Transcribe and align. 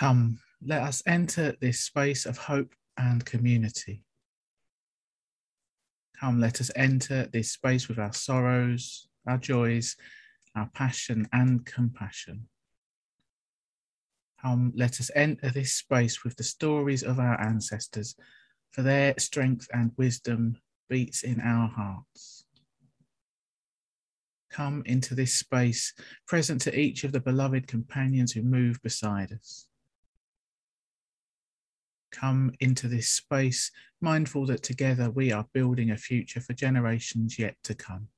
Come, 0.00 0.38
let 0.64 0.80
us 0.80 1.02
enter 1.06 1.54
this 1.60 1.80
space 1.80 2.24
of 2.24 2.38
hope 2.38 2.74
and 2.96 3.22
community. 3.22 4.02
Come, 6.18 6.40
let 6.40 6.58
us 6.58 6.70
enter 6.74 7.26
this 7.26 7.52
space 7.52 7.86
with 7.86 7.98
our 7.98 8.14
sorrows, 8.14 9.08
our 9.26 9.36
joys, 9.36 9.98
our 10.56 10.70
passion 10.72 11.28
and 11.34 11.66
compassion. 11.66 12.48
Come, 14.40 14.72
let 14.74 15.00
us 15.00 15.10
enter 15.14 15.50
this 15.50 15.74
space 15.74 16.24
with 16.24 16.34
the 16.36 16.44
stories 16.44 17.02
of 17.02 17.18
our 17.18 17.38
ancestors, 17.38 18.16
for 18.70 18.80
their 18.80 19.12
strength 19.18 19.68
and 19.74 19.92
wisdom 19.98 20.56
beats 20.88 21.24
in 21.24 21.42
our 21.42 21.68
hearts. 21.68 22.46
Come 24.48 24.82
into 24.86 25.14
this 25.14 25.34
space, 25.34 25.92
present 26.26 26.62
to 26.62 26.74
each 26.74 27.04
of 27.04 27.12
the 27.12 27.20
beloved 27.20 27.66
companions 27.66 28.32
who 28.32 28.40
move 28.40 28.80
beside 28.82 29.30
us 29.32 29.66
come 32.10 32.52
into 32.60 32.88
this 32.88 33.08
space, 33.10 33.70
mindful 34.00 34.46
that 34.46 34.62
together 34.62 35.10
we 35.10 35.32
are 35.32 35.46
building 35.52 35.90
a 35.90 35.96
future 35.96 36.40
for 36.40 36.52
generations 36.52 37.38
yet 37.38 37.56
to 37.64 37.74
come. 37.74 38.08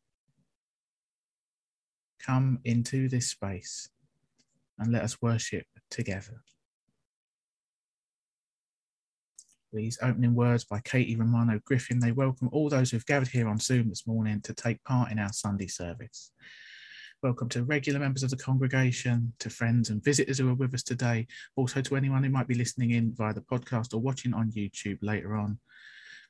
Come 2.21 2.61
into 2.65 3.09
this 3.09 3.31
space 3.31 3.89
and 4.79 4.93
let 4.93 5.03
us 5.03 5.21
worship 5.21 5.67
together. 5.91 6.43
These 9.73 9.99
opening 10.03 10.35
words 10.35 10.65
by 10.65 10.81
Katie 10.81 11.17
Romano 11.17 11.59
Griffin, 11.65 11.99
they 11.99 12.13
welcome 12.13 12.51
all 12.53 12.69
those 12.69 12.91
who've 12.91 13.07
gathered 13.07 13.29
here 13.29 13.49
on 13.49 13.59
Zoom 13.59 13.89
this 13.89 14.07
morning 14.07 14.41
to 14.43 14.53
take 14.53 14.85
part 14.85 15.11
in 15.11 15.19
our 15.19 15.33
Sunday 15.33 15.67
service. 15.67 16.31
Welcome 17.23 17.49
to 17.51 17.63
regular 17.63 18.01
members 18.01 18.25
of 18.25 18.31
the 18.31 18.37
congregation, 18.37 19.33
to 19.39 19.49
friends 19.49 19.91
and 19.91 20.03
visitors 20.03 20.39
who 20.39 20.51
are 20.51 20.55
with 20.55 20.75
us 20.75 20.83
today, 20.83 21.29
also 21.55 21.81
to 21.81 21.95
anyone 21.95 22.25
who 22.25 22.31
might 22.31 22.49
be 22.49 22.57
listening 22.57 22.91
in 22.91 23.15
via 23.15 23.33
the 23.33 23.41
podcast 23.41 23.95
or 23.95 23.99
watching 23.99 24.35
on 24.35 24.51
YouTube 24.51 24.99
later 25.03 25.37
on. 25.37 25.57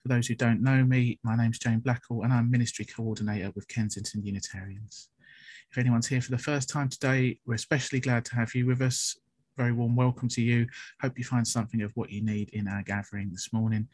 For 0.03 0.09
those 0.09 0.27
who 0.27 0.35
don't 0.35 0.63
know 0.63 0.85
me, 0.85 1.19
my 1.23 1.35
name's 1.35 1.59
Jane 1.59 1.81
Blackall 1.81 2.25
and 2.25 2.33
I'm 2.33 2.51
Ministry 2.51 2.85
Coordinator 2.85 3.53
with 3.55 3.69
Kensington 3.69 4.23
Unitarians. 4.23 5.09
If 5.71 5.79
anyone's 5.79 6.09
here 6.09 6.21
for 6.21 6.31
the 6.31 6.37
first 6.37 6.69
time 6.69 6.91
today, 6.91 7.39
we're 7.47 7.55
especially 7.55 8.01
glad 8.01 8.27
to 8.27 8.35
have 8.35 8.55
you 8.55 8.67
with 8.67 8.83
us. 8.83 9.17
Very 9.57 9.73
warm 9.73 9.97
welcome 9.97 10.29
to 10.29 10.43
you. 10.43 10.67
Hope 11.01 11.17
you 11.17 11.25
find 11.25 11.49
something 11.49 11.81
of 11.81 11.93
what 11.95 12.11
you 12.11 12.23
need 12.23 12.51
in 12.51 12.69
our 12.69 12.83
gathering 12.83 13.31
this 13.31 13.51
morning 13.51 13.89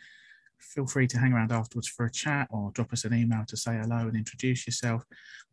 feel 0.58 0.86
free 0.86 1.06
to 1.06 1.18
hang 1.18 1.32
around 1.32 1.52
afterwards 1.52 1.88
for 1.88 2.06
a 2.06 2.10
chat 2.10 2.48
or 2.50 2.70
drop 2.72 2.92
us 2.92 3.04
an 3.04 3.14
email 3.14 3.44
to 3.46 3.56
say 3.56 3.76
hello 3.76 4.08
and 4.08 4.16
introduce 4.16 4.66
yourself. 4.66 5.04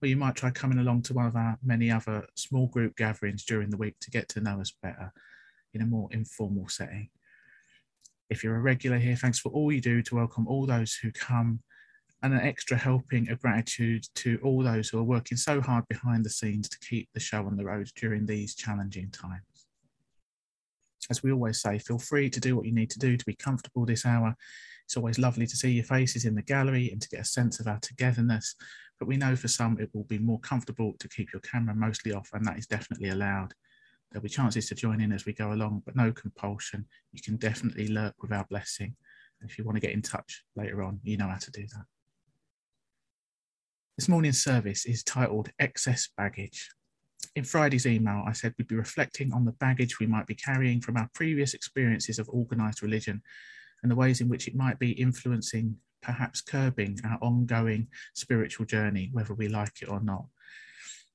Or 0.01 0.07
you 0.07 0.17
might 0.17 0.35
try 0.35 0.51
coming 0.51 0.79
along 0.79 1.03
to 1.03 1.13
one 1.13 1.27
of 1.27 1.35
our 1.35 1.57
many 1.63 1.91
other 1.91 2.27
small 2.35 2.67
group 2.67 2.95
gatherings 2.95 3.45
during 3.45 3.69
the 3.69 3.77
week 3.77 3.95
to 4.01 4.11
get 4.11 4.27
to 4.29 4.41
know 4.41 4.59
us 4.59 4.73
better 4.81 5.13
in 5.73 5.81
a 5.81 5.85
more 5.85 6.09
informal 6.11 6.67
setting. 6.67 7.09
If 8.29 8.43
you're 8.43 8.55
a 8.55 8.61
regular 8.61 8.97
here, 8.97 9.15
thanks 9.15 9.39
for 9.39 9.49
all 9.49 9.71
you 9.71 9.81
do 9.81 10.01
to 10.01 10.15
welcome 10.15 10.47
all 10.47 10.65
those 10.65 10.93
who 10.93 11.11
come 11.11 11.59
and 12.23 12.33
an 12.33 12.41
extra 12.41 12.75
helping 12.75 13.29
of 13.29 13.39
gratitude 13.39 14.07
to 14.15 14.39
all 14.43 14.63
those 14.63 14.89
who 14.89 14.97
are 14.97 15.03
working 15.03 15.37
so 15.37 15.61
hard 15.61 15.87
behind 15.87 16.25
the 16.25 16.29
scenes 16.29 16.67
to 16.69 16.79
keep 16.79 17.07
the 17.13 17.19
show 17.19 17.45
on 17.45 17.55
the 17.55 17.65
road 17.65 17.87
during 17.95 18.25
these 18.25 18.55
challenging 18.55 19.11
times. 19.11 19.67
As 21.11 21.21
we 21.21 21.31
always 21.31 21.61
say, 21.61 21.77
feel 21.77 21.99
free 21.99 22.31
to 22.31 22.39
do 22.39 22.55
what 22.55 22.65
you 22.65 22.71
need 22.71 22.89
to 22.91 22.99
do 22.99 23.15
to 23.15 23.25
be 23.25 23.35
comfortable 23.35 23.85
this 23.85 24.07
hour 24.07 24.35
it's 24.85 24.97
always 24.97 25.17
lovely 25.17 25.47
to 25.47 25.55
see 25.55 25.71
your 25.71 25.83
faces 25.83 26.25
in 26.25 26.35
the 26.35 26.43
gallery 26.43 26.91
and 26.91 27.01
to 27.01 27.09
get 27.09 27.21
a 27.21 27.25
sense 27.25 27.59
of 27.59 27.67
our 27.67 27.79
togetherness, 27.79 28.55
but 28.99 29.07
we 29.07 29.17
know 29.17 29.35
for 29.35 29.47
some 29.47 29.79
it 29.79 29.89
will 29.93 30.03
be 30.03 30.19
more 30.19 30.39
comfortable 30.39 30.93
to 30.99 31.09
keep 31.09 31.33
your 31.33 31.41
camera 31.41 31.75
mostly 31.75 32.13
off, 32.13 32.29
and 32.33 32.45
that 32.45 32.57
is 32.57 32.67
definitely 32.67 33.09
allowed. 33.09 33.53
There'll 34.11 34.23
be 34.23 34.29
chances 34.29 34.67
to 34.69 34.75
join 34.75 35.01
in 35.01 35.11
as 35.11 35.25
we 35.25 35.33
go 35.33 35.51
along, 35.51 35.81
but 35.85 35.95
no 35.95 36.11
compulsion. 36.11 36.85
You 37.11 37.21
can 37.21 37.37
definitely 37.37 37.87
lurk 37.87 38.13
with 38.21 38.31
our 38.31 38.45
blessing. 38.49 38.95
And 39.41 39.49
if 39.49 39.57
you 39.57 39.65
want 39.65 39.75
to 39.75 39.81
get 39.81 39.91
in 39.91 40.01
touch 40.01 40.43
later 40.55 40.83
on, 40.83 40.99
you 41.03 41.17
know 41.17 41.27
how 41.27 41.37
to 41.37 41.51
do 41.51 41.63
that. 41.63 41.85
This 43.97 44.07
morning's 44.07 44.43
service 44.43 44.85
is 44.85 45.03
titled 45.03 45.49
Excess 45.59 46.09
Baggage. 46.15 46.69
In 47.35 47.43
Friday's 47.43 47.87
email, 47.87 48.23
I 48.25 48.33
said 48.33 48.53
we'd 48.57 48.67
be 48.67 48.75
reflecting 48.75 49.33
on 49.33 49.45
the 49.45 49.51
baggage 49.53 49.99
we 49.99 50.05
might 50.05 50.27
be 50.27 50.35
carrying 50.35 50.79
from 50.79 50.95
our 50.95 51.09
previous 51.13 51.53
experiences 51.53 52.19
of 52.19 52.29
organised 52.29 52.81
religion 52.81 53.21
and 53.85 53.91
the 53.91 53.95
ways 53.95 54.19
in 54.19 54.27
which 54.27 54.47
it 54.47 54.55
might 54.55 54.79
be 54.79 54.93
influencing, 54.93 55.77
perhaps 56.01 56.41
curbing 56.41 56.99
our 57.05 57.19
ongoing 57.21 57.87
spiritual 58.15 58.65
journey, 58.65 59.11
whether 59.13 59.35
we 59.35 59.47
like 59.47 59.83
it 59.83 59.89
or 59.89 59.99
not. 60.01 60.25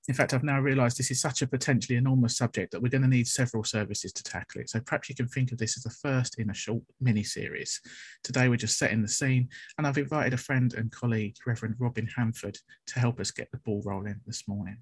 In 0.06 0.14
fact, 0.14 0.32
I've 0.32 0.44
now 0.44 0.60
realised 0.60 0.97
this 0.97 1.10
is 1.10 1.20
such 1.20 1.42
a 1.42 1.48
potentially 1.48 1.98
enormous 1.98 2.36
subject 2.36 2.70
that 2.70 2.80
we're 2.80 2.91
going 2.91 3.03
to 3.03 3.09
need 3.09 3.26
several 3.26 3.64
services 3.64 4.12
to 4.12 4.22
tackle 4.22 4.60
it. 4.60 4.70
So 4.70 4.78
perhaps 4.78 5.09
you 5.09 5.16
can 5.16 5.26
think 5.26 5.50
of 5.50 5.59
this 5.59 5.76
as 5.76 5.82
the 5.82 5.91
first 5.91 6.38
in 6.38 6.50
a 6.50 6.54
short 6.54 6.84
mini 7.00 7.25
series. 7.25 7.80
Today, 8.22 8.48
we're 8.48 8.54
just 8.54 8.78
setting 8.78 9.03
the 9.03 9.09
scene, 9.09 9.48
and 9.76 9.84
I've 9.84 9.98
invited 9.98 10.34
a 10.34 10.36
friend 10.36 10.72
and 10.75 10.92
colleague, 10.92 11.34
Reverend 11.44 11.75
Robin 11.80 12.06
Hanford, 12.06 12.56
to 12.86 13.00
help 13.00 13.19
us 13.19 13.32
get 13.32 13.50
the 13.50 13.59
ball 13.59 13.82
rolling 13.84 14.20
this 14.28 14.47
morning. 14.47 14.76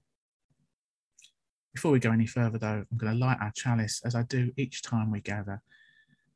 Before 1.74 1.92
we 1.92 2.00
go 2.00 2.12
any 2.12 2.26
further, 2.26 2.58
though, 2.58 2.84
I'm 2.90 2.98
going 2.98 3.14
to 3.14 3.18
light 3.18 3.38
our 3.40 3.52
chalice 3.56 4.02
as 4.04 4.14
I 4.14 4.24
do 4.24 4.52
each 4.58 4.82
time 4.82 5.10
we 5.10 5.22
gather 5.22 5.62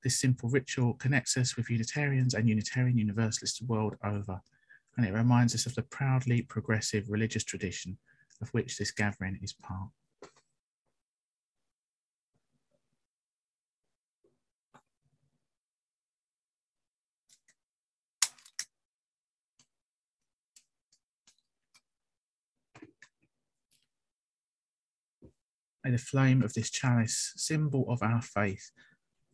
this 0.02 0.18
simple 0.18 0.48
ritual 0.48 0.94
connects 0.94 1.36
us 1.36 1.56
with 1.56 1.70
Unitarians 1.70 2.34
and 2.34 2.48
Unitarian 2.48 2.98
Universalists 2.98 3.62
world 3.62 3.97
over, 4.04 4.41
and 4.97 5.06
it 5.06 5.12
reminds 5.12 5.54
us 5.54 5.66
of 5.66 5.74
the 5.74 5.82
proudly 5.82 6.42
progressive 6.42 7.09
religious 7.09 7.44
tradition 7.44 7.97
of 8.41 8.48
which 8.50 8.77
this 8.77 8.91
gathering 8.91 9.38
is 9.42 9.53
part. 9.53 9.91
May 25.84 25.91
the 25.91 25.98
flame 25.98 26.42
of 26.42 26.54
this 26.54 26.71
chalice, 26.71 27.32
symbol 27.36 27.84
of 27.88 28.03
our 28.03 28.22
faith, 28.22 28.71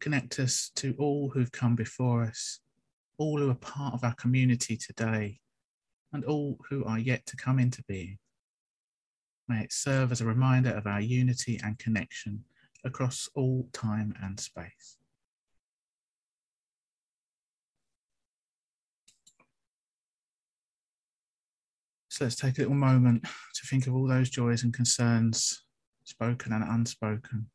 Connect 0.00 0.38
us 0.38 0.70
to 0.76 0.94
all 0.98 1.28
who've 1.28 1.50
come 1.50 1.74
before 1.74 2.22
us, 2.22 2.60
all 3.18 3.38
who 3.38 3.50
are 3.50 3.54
part 3.54 3.94
of 3.94 4.04
our 4.04 4.14
community 4.14 4.76
today, 4.76 5.40
and 6.12 6.24
all 6.24 6.58
who 6.68 6.84
are 6.84 6.98
yet 6.98 7.26
to 7.26 7.36
come 7.36 7.58
into 7.58 7.82
being. 7.88 8.18
May 9.48 9.62
it 9.62 9.72
serve 9.72 10.12
as 10.12 10.20
a 10.20 10.26
reminder 10.26 10.70
of 10.70 10.86
our 10.86 11.00
unity 11.00 11.58
and 11.64 11.78
connection 11.78 12.44
across 12.84 13.28
all 13.34 13.68
time 13.72 14.14
and 14.22 14.38
space. 14.38 14.98
So 22.08 22.24
let's 22.24 22.36
take 22.36 22.58
a 22.58 22.62
little 22.62 22.74
moment 22.74 23.22
to 23.22 23.66
think 23.66 23.86
of 23.86 23.94
all 23.94 24.06
those 24.06 24.28
joys 24.28 24.64
and 24.64 24.74
concerns, 24.74 25.62
spoken 26.04 26.52
and 26.52 26.64
unspoken, 26.64 27.48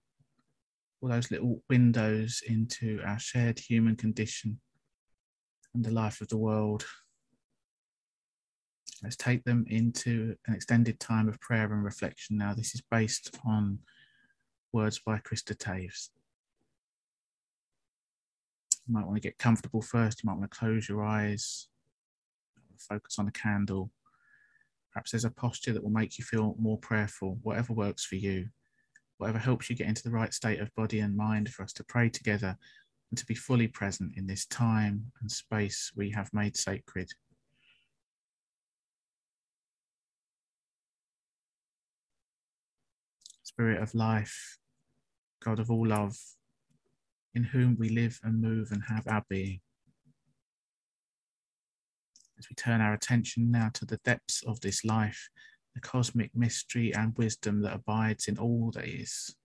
all 1.03 1.09
those 1.09 1.31
little 1.31 1.61
windows 1.69 2.41
into 2.47 3.01
our 3.05 3.19
shared 3.19 3.59
human 3.59 3.94
condition 3.94 4.57
and 5.73 5.83
the 5.83 5.91
life 5.91 6.21
of 6.21 6.29
the 6.29 6.38
world. 6.38 6.85
Let's 9.03 9.17
take 9.17 9.44
them 9.44 9.65
into 9.67 10.35
an 10.47 10.53
extended 10.53 11.01
time 11.01 11.27
of 11.27 11.41
prayer 11.41 11.65
and 11.73 11.83
reflection 11.83 12.38
now. 12.38 12.53
This 12.53 12.73
is 12.73 12.81
based 12.89 13.38
on 13.45 13.79
words 14.71 15.01
by 15.05 15.17
Krista 15.17 15.57
Taves. 15.57 16.09
You 18.88 18.94
might 18.94 19.05
want 19.05 19.17
to 19.17 19.27
get 19.27 19.38
comfortable 19.38 19.81
first. 19.81 20.23
You 20.23 20.29
might 20.29 20.38
want 20.38 20.50
to 20.50 20.57
close 20.57 20.88
your 20.88 21.03
eyes, 21.03 21.67
focus 22.77 23.19
on 23.19 23.27
a 23.27 23.31
candle. 23.31 23.91
Perhaps 24.94 25.11
there's 25.11 25.25
a 25.25 25.31
posture 25.31 25.73
that 25.73 25.83
will 25.83 25.89
make 25.89 26.17
you 26.17 26.23
feel 26.23 26.55
more 26.57 26.77
prayerful, 26.77 27.39
whatever 27.41 27.73
works 27.73 28.05
for 28.05 28.15
you 28.15 28.47
whatever 29.18 29.39
helps 29.39 29.69
you 29.69 29.75
get 29.75 29.88
into 29.88 30.04
the 30.04 30.12
right 30.12 30.33
state 30.33 30.60
of 30.60 30.74
body 30.75 31.00
and 31.00 31.15
mind 31.15 31.50
for 31.50 31.63
us 31.63 31.74
to 31.74 31.83
pray 31.83 32.10
together 32.10 32.57
and 33.12 33.18
to 33.18 33.25
be 33.25 33.36
fully 33.36 33.68
present 33.68 34.12
in 34.18 34.25
this 34.25 34.45
time 34.48 35.12
and 35.21 35.31
space 35.31 35.92
we 35.95 36.10
have 36.12 36.30
made 36.33 36.57
sacred. 36.57 37.10
Spirit 43.44 43.81
of 43.81 43.94
life, 43.94 44.57
God 45.44 45.60
of 45.60 45.69
all 45.69 45.88
love, 45.88 46.18
in 47.36 47.44
whom 47.44 47.77
we 47.80 47.89
live 47.89 48.19
and 48.24 48.42
move 48.42 48.71
and 48.71 48.81
have 48.88 49.07
our 49.07 49.24
being. 49.30 49.60
As 52.39 52.50
we 52.50 52.56
turn 52.56 52.81
our 52.81 52.94
attention 52.94 53.51
now 53.51 53.69
to 53.75 53.86
the 53.86 53.98
depths 53.98 54.44
of 54.48 54.60
this 54.62 54.83
life, 54.83 55.30
the 55.75 55.81
cosmic 55.81 56.35
mystery 56.35 56.93
and 56.93 57.17
wisdom 57.17 57.61
that 57.61 57.75
abides 57.75 58.27
in 58.27 58.37
all 58.37 58.71
that 58.71 58.87
is. 58.87 59.35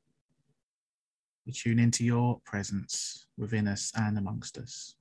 We 1.46 1.52
tune 1.52 1.78
into 1.78 2.04
your 2.04 2.40
presence 2.44 3.26
within 3.38 3.66
us 3.66 3.92
and 3.94 4.18
amongst 4.18 4.58
us. 4.58 4.94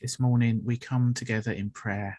This 0.00 0.20
morning 0.20 0.62
we 0.64 0.76
come 0.76 1.14
together 1.14 1.52
in 1.52 1.70
prayer. 1.70 2.18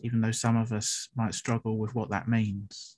even 0.00 0.20
though 0.20 0.30
some 0.30 0.56
of 0.56 0.72
us 0.72 1.08
might 1.16 1.34
struggle 1.34 1.78
with 1.78 1.94
what 1.94 2.10
that 2.10 2.28
means. 2.28 2.96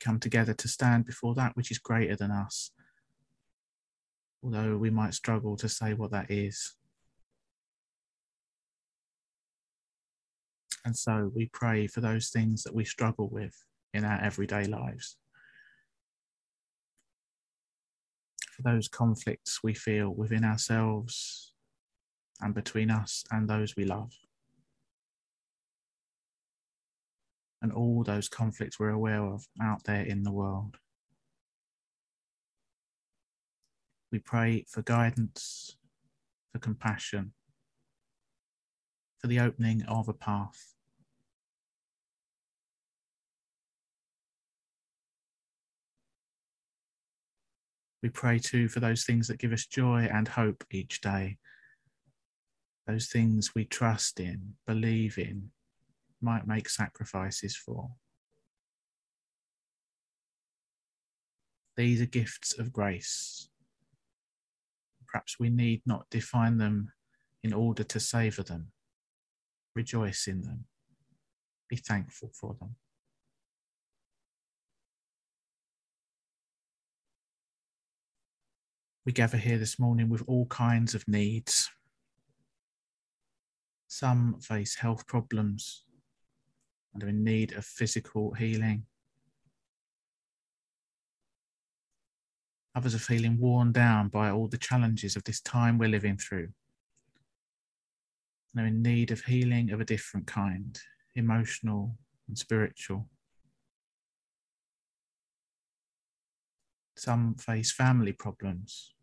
Come 0.00 0.18
together 0.18 0.54
to 0.54 0.68
stand 0.68 1.06
before 1.06 1.34
that 1.36 1.56
which 1.56 1.70
is 1.70 1.78
greater 1.78 2.16
than 2.16 2.32
us, 2.32 2.72
although 4.42 4.76
we 4.76 4.90
might 4.90 5.14
struggle 5.14 5.56
to 5.56 5.68
say 5.68 5.94
what 5.94 6.10
that 6.10 6.30
is. 6.30 6.74
And 10.84 10.96
so 10.96 11.30
we 11.34 11.48
pray 11.52 11.86
for 11.86 12.00
those 12.00 12.30
things 12.30 12.64
that 12.64 12.74
we 12.74 12.84
struggle 12.84 13.28
with 13.28 13.54
in 13.94 14.04
our 14.04 14.20
everyday 14.20 14.64
lives. 14.64 15.16
For 18.56 18.62
those 18.62 18.88
conflicts 18.88 19.62
we 19.62 19.74
feel 19.74 20.10
within 20.10 20.44
ourselves 20.44 21.54
and 22.40 22.54
between 22.54 22.90
us 22.90 23.24
and 23.30 23.48
those 23.48 23.76
we 23.76 23.84
love. 23.84 24.12
And 27.62 27.72
all 27.72 28.02
those 28.02 28.28
conflicts 28.28 28.80
we're 28.80 28.90
aware 28.90 29.24
of 29.24 29.46
out 29.62 29.84
there 29.84 30.02
in 30.02 30.24
the 30.24 30.32
world. 30.32 30.76
We 34.12 34.18
pray 34.18 34.66
for 34.68 34.82
guidance, 34.82 35.76
for 36.52 36.58
compassion, 36.58 37.32
for 39.18 39.26
the 39.26 39.40
opening 39.40 39.82
of 39.84 40.06
a 40.06 40.12
path. 40.12 40.74
We 48.02 48.10
pray 48.10 48.38
too 48.38 48.68
for 48.68 48.80
those 48.80 49.04
things 49.04 49.28
that 49.28 49.38
give 49.38 49.52
us 49.52 49.64
joy 49.64 50.10
and 50.12 50.28
hope 50.28 50.62
each 50.70 51.00
day. 51.00 51.38
Those 52.86 53.06
things 53.06 53.54
we 53.54 53.64
trust 53.64 54.20
in, 54.20 54.56
believe 54.66 55.16
in, 55.16 55.52
might 56.20 56.46
make 56.46 56.68
sacrifices 56.68 57.56
for. 57.56 57.92
These 61.76 62.02
are 62.02 62.06
gifts 62.06 62.58
of 62.58 62.72
grace. 62.72 63.48
Perhaps 65.12 65.38
we 65.38 65.50
need 65.50 65.82
not 65.84 66.08
define 66.10 66.56
them 66.56 66.90
in 67.42 67.52
order 67.52 67.84
to 67.84 68.00
savour 68.00 68.42
them. 68.42 68.68
Rejoice 69.74 70.26
in 70.26 70.40
them. 70.40 70.64
Be 71.68 71.76
thankful 71.76 72.30
for 72.32 72.56
them. 72.58 72.76
We 79.04 79.12
gather 79.12 79.36
here 79.36 79.58
this 79.58 79.78
morning 79.78 80.08
with 80.08 80.22
all 80.26 80.46
kinds 80.46 80.94
of 80.94 81.06
needs. 81.06 81.68
Some 83.88 84.40
face 84.40 84.76
health 84.76 85.06
problems 85.06 85.84
and 86.94 87.02
are 87.02 87.08
in 87.08 87.22
need 87.22 87.52
of 87.52 87.66
physical 87.66 88.32
healing. 88.32 88.86
Others 92.74 92.94
are 92.94 92.98
feeling 92.98 93.38
worn 93.38 93.70
down 93.72 94.08
by 94.08 94.30
all 94.30 94.48
the 94.48 94.56
challenges 94.56 95.14
of 95.14 95.24
this 95.24 95.40
time 95.40 95.76
we're 95.76 95.88
living 95.88 96.16
through. 96.16 96.48
They're 98.54 98.66
in 98.66 98.82
need 98.82 99.10
of 99.10 99.22
healing 99.22 99.70
of 99.72 99.80
a 99.80 99.84
different 99.84 100.26
kind, 100.26 100.78
emotional 101.14 101.96
and 102.28 102.36
spiritual. 102.36 103.08
Some 106.96 107.34
face 107.34 107.72
family 107.72 108.12
problems. 108.12 108.94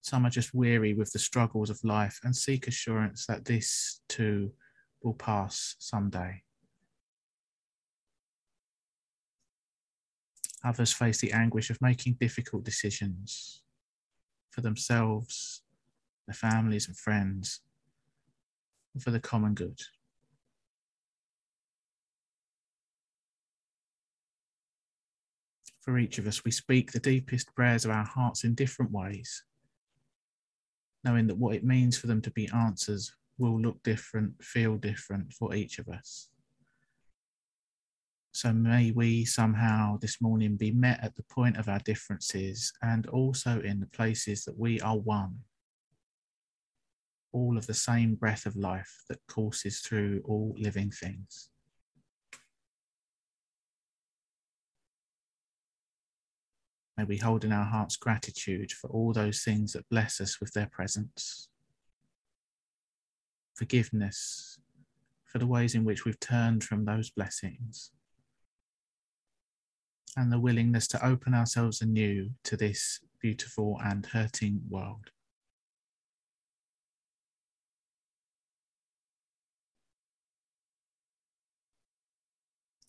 Some 0.00 0.24
are 0.24 0.30
just 0.30 0.54
weary 0.54 0.94
with 0.94 1.12
the 1.12 1.18
struggles 1.18 1.70
of 1.70 1.82
life 1.82 2.20
and 2.22 2.34
seek 2.34 2.68
assurance 2.68 3.26
that 3.26 3.44
this 3.44 4.00
too 4.08 4.52
will 5.02 5.14
pass 5.14 5.74
someday. 5.78 6.42
Others 10.66 10.92
face 10.92 11.18
the 11.18 11.30
anguish 11.30 11.70
of 11.70 11.80
making 11.80 12.14
difficult 12.14 12.64
decisions 12.64 13.62
for 14.50 14.62
themselves, 14.62 15.62
their 16.26 16.34
families, 16.34 16.88
and 16.88 16.96
friends, 16.96 17.60
and 18.92 19.00
for 19.00 19.12
the 19.12 19.20
common 19.20 19.54
good. 19.54 19.80
For 25.82 25.98
each 26.00 26.18
of 26.18 26.26
us, 26.26 26.44
we 26.44 26.50
speak 26.50 26.90
the 26.90 26.98
deepest 26.98 27.54
prayers 27.54 27.84
of 27.84 27.92
our 27.92 28.04
hearts 28.04 28.42
in 28.42 28.56
different 28.56 28.90
ways, 28.90 29.44
knowing 31.04 31.28
that 31.28 31.38
what 31.38 31.54
it 31.54 31.62
means 31.62 31.96
for 31.96 32.08
them 32.08 32.20
to 32.22 32.30
be 32.32 32.50
answers 32.52 33.14
will 33.38 33.60
look 33.60 33.80
different, 33.84 34.42
feel 34.42 34.78
different 34.78 35.32
for 35.32 35.54
each 35.54 35.78
of 35.78 35.88
us. 35.88 36.28
So 38.36 38.52
may 38.52 38.90
we 38.90 39.24
somehow 39.24 39.96
this 39.96 40.20
morning 40.20 40.56
be 40.56 40.70
met 40.70 41.02
at 41.02 41.16
the 41.16 41.22
point 41.22 41.56
of 41.56 41.70
our 41.70 41.78
differences 41.78 42.70
and 42.82 43.06
also 43.06 43.60
in 43.60 43.80
the 43.80 43.86
places 43.86 44.44
that 44.44 44.58
we 44.58 44.78
are 44.82 44.98
one. 44.98 45.38
All 47.32 47.56
of 47.56 47.66
the 47.66 47.72
same 47.72 48.14
breath 48.14 48.44
of 48.44 48.54
life 48.54 49.04
that 49.08 49.26
courses 49.26 49.80
through 49.80 50.20
all 50.26 50.54
living 50.58 50.90
things. 50.90 51.48
May 56.98 57.04
we 57.04 57.16
hold 57.16 57.42
in 57.42 57.54
our 57.54 57.64
hearts 57.64 57.96
gratitude 57.96 58.70
for 58.70 58.90
all 58.90 59.14
those 59.14 59.44
things 59.44 59.72
that 59.72 59.88
bless 59.88 60.20
us 60.20 60.42
with 60.42 60.52
their 60.52 60.68
presence. 60.70 61.48
Forgiveness 63.54 64.58
for 65.24 65.38
the 65.38 65.46
ways 65.46 65.74
in 65.74 65.84
which 65.84 66.04
we've 66.04 66.20
turned 66.20 66.62
from 66.62 66.84
those 66.84 67.08
blessings. 67.08 67.92
And 70.16 70.32
the 70.32 70.40
willingness 70.40 70.88
to 70.88 71.06
open 71.06 71.34
ourselves 71.34 71.82
anew 71.82 72.30
to 72.44 72.56
this 72.56 73.00
beautiful 73.20 73.78
and 73.84 74.06
hurting 74.06 74.62
world. 74.68 75.10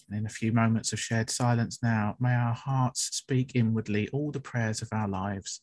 And 0.10 0.20
in 0.20 0.26
a 0.26 0.30
few 0.30 0.54
moments 0.54 0.94
of 0.94 1.00
shared 1.00 1.30
silence 1.30 1.80
now, 1.84 2.16
may 2.20 2.34
our 2.34 2.54
hearts 2.54 3.10
speak 3.18 3.52
inwardly 3.56 4.08
all 4.10 4.32
the 4.32 4.40
prayers 4.40 4.82
of 4.82 4.90
our 4.94 5.08
lives, 5.08 5.62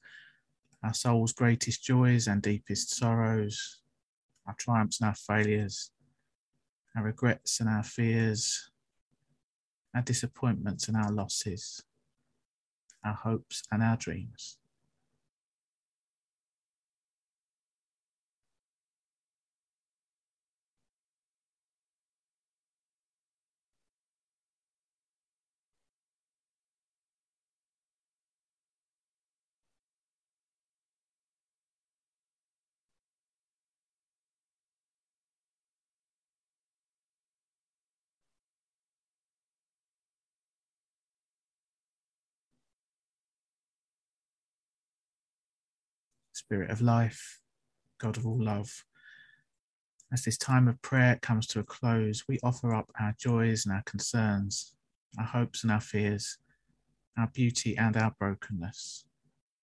our 0.82 0.92
soul's 0.92 1.32
greatest 1.32 1.82
joys 1.82 2.26
and 2.26 2.42
deepest 2.42 2.94
sorrows, 2.94 3.80
our 4.46 4.54
triumphs 4.58 5.00
and 5.00 5.08
our 5.08 5.14
failures, 5.14 5.92
our 6.94 7.04
regrets 7.04 7.60
and 7.60 7.70
our 7.70 7.82
fears, 7.82 8.70
our 9.94 10.02
disappointments 10.02 10.88
and 10.88 10.96
our 10.96 11.10
losses, 11.10 11.82
our 13.04 13.14
hopes 13.14 13.62
and 13.70 13.82
our 13.82 13.96
dreams. 13.96 14.58
Spirit 46.34 46.70
of 46.70 46.80
life, 46.80 47.40
God 47.98 48.16
of 48.16 48.26
all 48.26 48.42
love. 48.42 48.84
As 50.12 50.24
this 50.24 50.36
time 50.36 50.66
of 50.66 50.82
prayer 50.82 51.16
comes 51.22 51.46
to 51.48 51.60
a 51.60 51.62
close, 51.62 52.24
we 52.28 52.40
offer 52.42 52.74
up 52.74 52.90
our 53.00 53.14
joys 53.16 53.64
and 53.64 53.74
our 53.74 53.82
concerns, 53.82 54.74
our 55.16 55.24
hopes 55.24 55.62
and 55.62 55.70
our 55.70 55.80
fears, 55.80 56.38
our 57.16 57.28
beauty 57.28 57.76
and 57.78 57.96
our 57.96 58.12
brokenness. 58.18 59.04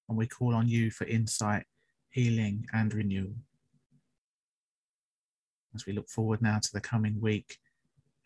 And 0.07 0.17
we 0.17 0.27
call 0.27 0.55
on 0.55 0.69
you 0.69 0.91
for 0.91 1.05
insight, 1.07 1.65
healing, 2.09 2.65
and 2.71 2.93
renewal. 2.93 3.35
As 5.75 5.85
we 5.85 5.91
look 5.91 6.07
forward 6.07 6.41
now 6.41 6.59
to 6.59 6.73
the 6.73 6.81
coming 6.81 7.19
week, 7.19 7.59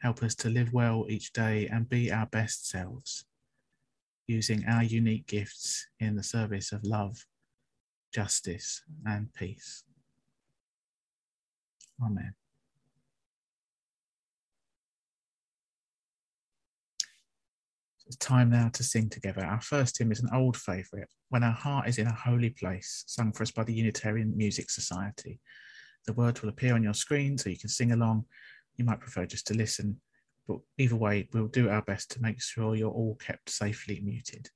help 0.01 0.21
us 0.21 0.35
to 0.35 0.49
live 0.49 0.71
well 0.71 1.07
each 1.09 1.33
day 1.33 1.67
and 1.67 1.89
be 1.89 2.11
our 2.11 2.27
best 2.27 2.69
selves, 2.69 3.25
using 4.27 4.65
our 4.65 4.83
unique 4.83 5.25
gifts 5.25 5.87
in 5.99 6.15
the 6.15 6.23
service 6.23 6.71
of 6.71 6.83
love 6.83 7.25
justice, 8.15 8.81
and 9.05 9.33
peace. 9.33 9.83
Amen. 12.01 12.33
It's 18.07 18.15
time 18.15 18.51
now 18.51 18.69
to 18.69 18.83
sing 18.83 19.09
together. 19.09 19.43
Our 19.43 19.59
first 19.59 19.97
hymn 19.97 20.13
is 20.13 20.21
an 20.21 20.29
old 20.33 20.55
favourite, 20.55 21.07
When 21.27 21.43
Our 21.43 21.51
Heart 21.51 21.89
is 21.89 21.97
in 21.97 22.07
a 22.07 22.13
Holy 22.13 22.51
Place, 22.51 23.03
sung 23.05 23.33
for 23.33 23.43
us 23.43 23.51
by 23.51 23.65
the 23.65 23.73
Unitarian 23.73 24.37
Music 24.37 24.69
Society. 24.69 25.41
The 26.05 26.13
words 26.13 26.41
will 26.41 26.49
appear 26.49 26.75
on 26.75 26.83
your 26.83 26.93
screen 26.93 27.37
so 27.37 27.49
you 27.49 27.57
can 27.57 27.67
sing 27.67 27.91
along. 27.91 28.25
You 28.77 28.85
might 28.85 29.01
prefer 29.01 29.25
just 29.25 29.47
to 29.47 29.55
listen, 29.55 29.99
but 30.47 30.59
either 30.77 30.95
way, 30.95 31.27
we'll 31.33 31.47
do 31.47 31.67
our 31.67 31.81
best 31.81 32.11
to 32.11 32.21
make 32.21 32.41
sure 32.41 32.75
you're 32.75 32.91
all 32.91 33.15
kept 33.15 33.49
safely 33.49 33.99
muted. 34.05 34.49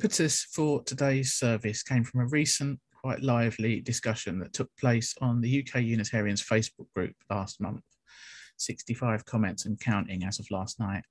Impetus 0.00 0.44
for 0.44 0.82
today's 0.84 1.34
service 1.34 1.82
came 1.82 2.02
from 2.02 2.22
a 2.22 2.26
recent, 2.28 2.80
quite 3.02 3.22
lively 3.22 3.82
discussion 3.82 4.38
that 4.38 4.54
took 4.54 4.74
place 4.78 5.14
on 5.20 5.42
the 5.42 5.60
UK 5.60 5.82
Unitarians 5.82 6.42
Facebook 6.42 6.86
group 6.94 7.14
last 7.28 7.60
month. 7.60 7.82
65 8.56 9.26
comments 9.26 9.66
and 9.66 9.78
counting 9.78 10.24
as 10.24 10.38
of 10.38 10.50
last 10.50 10.80
night. 10.80 11.02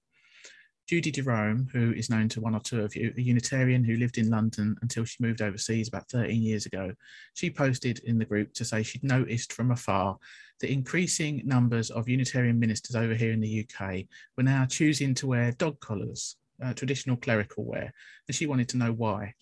Judy 0.88 1.12
Jerome, 1.12 1.68
who 1.72 1.94
is 1.94 2.10
known 2.10 2.30
to 2.30 2.42
one 2.42 2.56
or 2.56 2.62
two 2.62 2.82
of 2.82 2.96
you, 2.96 3.14
a 3.16 3.22
Unitarian 3.22 3.84
who 3.84 3.96
lived 3.96 4.18
in 4.18 4.32
London 4.32 4.76
until 4.82 5.06
she 5.06 5.22
moved 5.22 5.44
overseas 5.44 5.88
about 5.88 6.10
13 6.10 6.42
years 6.42 6.66
ago, 6.66 6.92
she 7.36 7.52
posted 7.52 8.00
in 8.06 8.18
the 8.18 8.26
group 8.26 8.56
to 8.56 8.66
say 8.66 8.82
she'd 8.82 9.04
noticed 9.04 9.54
from 9.54 9.70
afar 9.70 10.18
the 10.62 10.74
increasing 10.74 11.44
numbers 11.46 11.92
of 11.92 12.10
Unitarian 12.10 12.60
ministers 12.60 12.96
over 12.96 13.14
here 13.14 13.34
in 13.34 13.40
the 13.40 13.68
UK 13.70 14.06
were 14.36 14.42
now 14.42 14.66
choosing 14.66 15.14
to 15.14 15.28
wear 15.28 15.52
dog 15.52 15.80
collars 15.80 16.38
uh, 16.64 16.74
traditional 16.74 17.18
clerical 17.18 17.66
wear, 17.66 17.94
and 18.28 18.36
she 18.36 18.46
wanted 18.46 18.70
to 18.70 18.78
know 18.78 18.92
why. 18.92 19.34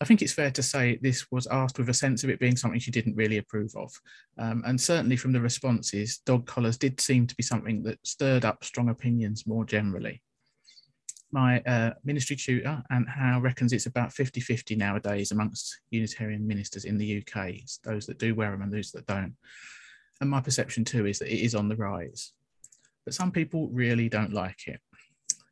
I 0.00 0.04
think 0.04 0.22
it's 0.22 0.32
fair 0.32 0.50
to 0.50 0.62
say 0.62 0.98
this 1.00 1.30
was 1.30 1.46
asked 1.46 1.78
with 1.78 1.88
a 1.88 1.94
sense 1.94 2.24
of 2.24 2.30
it 2.30 2.40
being 2.40 2.56
something 2.56 2.80
she 2.80 2.90
didn't 2.90 3.16
really 3.16 3.38
approve 3.38 3.74
of. 3.76 3.92
Um, 4.38 4.62
and 4.66 4.80
certainly 4.80 5.16
from 5.16 5.32
the 5.32 5.40
responses, 5.40 6.18
dog 6.18 6.46
collars 6.46 6.76
did 6.76 7.00
seem 7.00 7.26
to 7.26 7.34
be 7.36 7.42
something 7.42 7.82
that 7.84 8.04
stirred 8.04 8.44
up 8.44 8.64
strong 8.64 8.88
opinions 8.88 9.46
more 9.46 9.64
generally. 9.64 10.20
My 11.30 11.60
uh, 11.60 11.94
ministry 12.04 12.36
tutor, 12.36 12.82
Ant 12.90 13.08
Howe, 13.08 13.40
reckons 13.40 13.72
it's 13.72 13.86
about 13.86 14.12
50 14.12 14.40
50 14.40 14.76
nowadays 14.76 15.32
amongst 15.32 15.80
Unitarian 15.90 16.46
ministers 16.46 16.84
in 16.84 16.98
the 16.98 17.18
UK, 17.18 17.54
those 17.82 18.06
that 18.06 18.18
do 18.18 18.34
wear 18.34 18.50
them 18.50 18.62
and 18.62 18.72
those 18.72 18.90
that 18.92 19.06
don't. 19.06 19.34
And 20.20 20.30
my 20.30 20.40
perception 20.40 20.84
too 20.84 21.06
is 21.06 21.18
that 21.20 21.32
it 21.32 21.44
is 21.44 21.54
on 21.54 21.68
the 21.68 21.76
rise. 21.76 22.32
But 23.04 23.14
some 23.14 23.32
people 23.32 23.68
really 23.72 24.08
don't 24.08 24.32
like 24.32 24.66
it. 24.66 24.80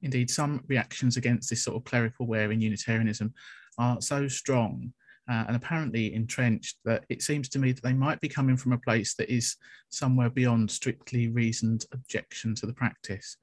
Indeed, 0.02 0.30
some 0.30 0.62
reactions 0.68 1.16
against 1.16 1.50
this 1.50 1.64
sort 1.64 1.76
of 1.76 1.84
clerical 1.84 2.26
wear 2.26 2.52
in 2.52 2.60
Unitarianism 2.60 3.32
are 3.78 4.00
so 4.00 4.28
strong 4.28 4.92
uh, 5.30 5.44
and 5.46 5.56
apparently 5.56 6.14
entrenched 6.14 6.78
that 6.84 7.04
it 7.08 7.22
seems 7.22 7.48
to 7.50 7.58
me 7.58 7.72
that 7.72 7.82
they 7.82 7.92
might 7.92 8.20
be 8.20 8.28
coming 8.28 8.56
from 8.56 8.72
a 8.72 8.78
place 8.78 9.14
that 9.14 9.32
is 9.32 9.56
somewhere 9.88 10.30
beyond 10.30 10.70
strictly 10.70 11.28
reasoned 11.28 11.84
objection 11.92 12.54
to 12.56 12.66
the 12.66 12.72
practice. 12.72 13.36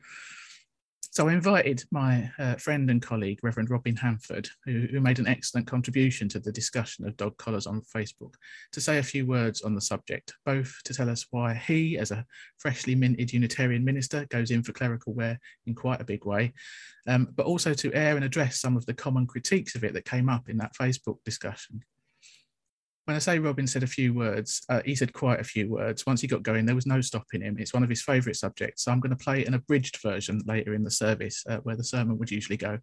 So 1.11 1.27
I 1.27 1.33
invited 1.33 1.83
my 1.91 2.29
uh, 2.37 2.55
friend 2.55 2.87
and 2.91 3.01
colleague, 3.01 3.39
Reverend 3.41 3.71
Robin 3.71 3.95
Hanford, 3.95 4.47
who, 4.63 4.85
who, 4.91 4.99
made 4.99 5.17
an 5.17 5.27
excellent 5.27 5.65
contribution 5.65 6.29
to 6.29 6.39
the 6.39 6.51
discussion 6.51 7.07
of 7.07 7.17
dog 7.17 7.35
collars 7.37 7.65
on 7.65 7.81
Facebook, 7.81 8.35
to 8.73 8.79
say 8.79 8.99
a 8.99 9.03
few 9.03 9.25
words 9.25 9.63
on 9.63 9.73
the 9.73 9.81
subject, 9.81 10.35
both 10.45 10.79
to 10.85 10.93
tell 10.93 11.09
us 11.09 11.25
why 11.31 11.55
he, 11.55 11.97
as 11.97 12.11
a 12.11 12.23
freshly 12.59 12.93
minted 12.93 13.33
Unitarian 13.33 13.83
minister, 13.83 14.27
goes 14.29 14.51
in 14.51 14.61
for 14.61 14.71
clerical 14.71 15.13
wear 15.13 15.39
in 15.65 15.73
quite 15.73 15.99
a 15.99 16.05
big 16.05 16.25
way, 16.25 16.53
um, 17.07 17.27
but 17.35 17.47
also 17.47 17.73
to 17.73 17.91
air 17.93 18.15
and 18.15 18.23
address 18.23 18.61
some 18.61 18.77
of 18.77 18.85
the 18.85 18.93
common 18.93 19.25
critiques 19.25 19.73
of 19.73 19.83
it 19.83 19.93
that 19.93 20.05
came 20.05 20.29
up 20.29 20.47
in 20.47 20.57
that 20.57 20.75
Facebook 20.79 21.17
discussion 21.25 21.83
when 23.09 23.15
I 23.15 23.19
say 23.19 23.39
Robin 23.39 23.65
said 23.65 23.81
a 23.81 23.87
few 23.87 24.13
words, 24.13 24.61
uh, 24.69 24.83
he 24.85 24.93
said 24.93 25.13
quite 25.13 25.39
a 25.39 25.43
few 25.43 25.67
words. 25.67 26.05
Once 26.05 26.21
he 26.21 26.27
got 26.27 26.43
going, 26.43 26.67
there 26.67 26.75
was 26.75 26.85
no 26.85 27.01
stopping 27.01 27.41
him. 27.41 27.57
It's 27.57 27.73
one 27.73 27.81
of 27.81 27.89
his 27.89 28.03
favourite 28.03 28.35
subjects. 28.35 28.83
So 28.83 28.91
I'm 28.91 28.99
going 28.99 29.17
to 29.17 29.23
play 29.23 29.43
an 29.45 29.55
abridged 29.55 29.97
version 30.03 30.43
later 30.45 30.75
in 30.75 30.83
the 30.83 30.91
service 30.91 31.43
uh, 31.49 31.57
where 31.63 31.75
the 31.75 31.83
sermon 31.83 32.19
would 32.19 32.29
usually 32.29 32.55
go. 32.55 32.77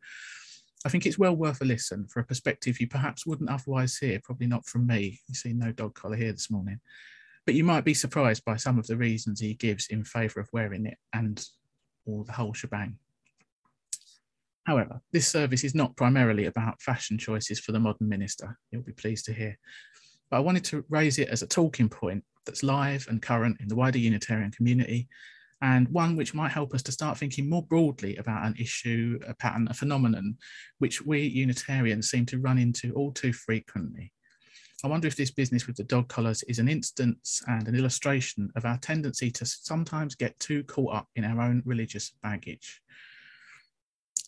I 0.85 0.89
think 0.89 1.07
it's 1.07 1.17
well 1.17 1.37
worth 1.37 1.61
a 1.61 1.65
listen 1.65 2.09
for 2.09 2.19
a 2.19 2.25
perspective 2.25 2.81
you 2.81 2.89
perhaps 2.89 3.25
wouldn't 3.25 3.51
otherwise 3.51 3.99
hear, 3.99 4.21
probably 4.25 4.49
not 4.49 4.67
from 4.67 4.85
me. 4.85 5.21
You 5.29 5.37
see 5.37 5.53
no 5.53 5.71
dog 5.71 5.95
collar 5.95 6.17
here 6.17 6.33
this 6.33 6.51
morning. 6.51 6.81
But 7.45 7.55
you 7.55 7.63
might 7.63 7.85
be 7.85 7.95
surprised 7.95 8.45
by 8.45 8.57
some 8.57 8.81
of 8.81 8.89
the 8.89 8.97
reasons 8.97 9.39
he 9.39 9.55
gives 9.55 9.87
in 9.87 10.03
favour 10.03 10.41
of 10.41 10.49
wearing 10.53 10.87
it 10.87 10.99
and 11.13 11.41
all 12.05 12.25
the 12.25 12.33
whole 12.33 12.53
shebang. 12.53 12.99
However, 14.65 15.01
this 15.13 15.29
service 15.29 15.63
is 15.63 15.77
not 15.77 15.97
primarily 15.97 16.47
about 16.47 16.83
fashion 16.83 17.17
choices 17.17 17.61
for 17.61 17.71
the 17.71 17.79
modern 17.79 18.09
minister, 18.09 18.59
you'll 18.73 18.83
be 18.83 18.91
pleased 18.91 19.27
to 19.27 19.33
hear, 19.33 19.57
but 20.31 20.39
I 20.39 20.41
wanted 20.41 20.65
to 20.65 20.85
raise 20.89 21.19
it 21.19 21.29
as 21.29 21.43
a 21.43 21.47
talking 21.47 21.89
point 21.89 22.25
that's 22.45 22.63
live 22.63 23.07
and 23.09 23.23
current 23.23 23.61
in 23.61 23.69
the 23.69 23.77
wider 23.77 23.99
Unitarian 23.99 24.51
community, 24.51 25.09
and 25.63 25.89
one 25.89 26.17
which 26.17 26.35
might 26.35 26.53
help 26.53 26.75
us 26.75 26.83
to 26.83 26.93
start 26.93 27.19
thinking 27.19 27.49
more 27.49 27.65
broadly 27.65 28.17
about 28.17 28.47
an 28.47 28.55
issue, 28.59 29.19
a 29.27 29.35
pattern, 29.35 29.69
a 29.71 29.75
phenomenon, 29.75 30.37
which 30.79 31.05
we 31.05 31.21
Unitarians 31.21 32.11
seem 32.11 32.27
to 32.27 32.39
run 32.39 32.59
into 32.59 32.93
all 32.93 33.13
too 33.13 33.33
frequently. 33.33 34.13
I 34.85 34.89
wonder 34.89 35.09
if 35.09 35.17
this 35.17 35.31
business 35.31 35.67
with 35.67 35.77
the 35.77 35.85
dog 35.85 36.09
collars 36.09 36.43
is 36.45 36.59
an 36.59 36.69
instance 36.69 37.43
and 37.47 37.67
an 37.67 37.75
illustration 37.75 38.51
of 38.57 38.67
our 38.67 38.77
tendency 38.79 39.31
to 39.31 39.47
sometimes 39.47 40.15
get 40.15 40.39
too 40.39 40.65
caught 40.65 40.95
up 40.95 41.09
in 41.17 41.25
our 41.25 41.41
own 41.41 41.63
religious 41.65 42.13
baggage. 42.23 42.83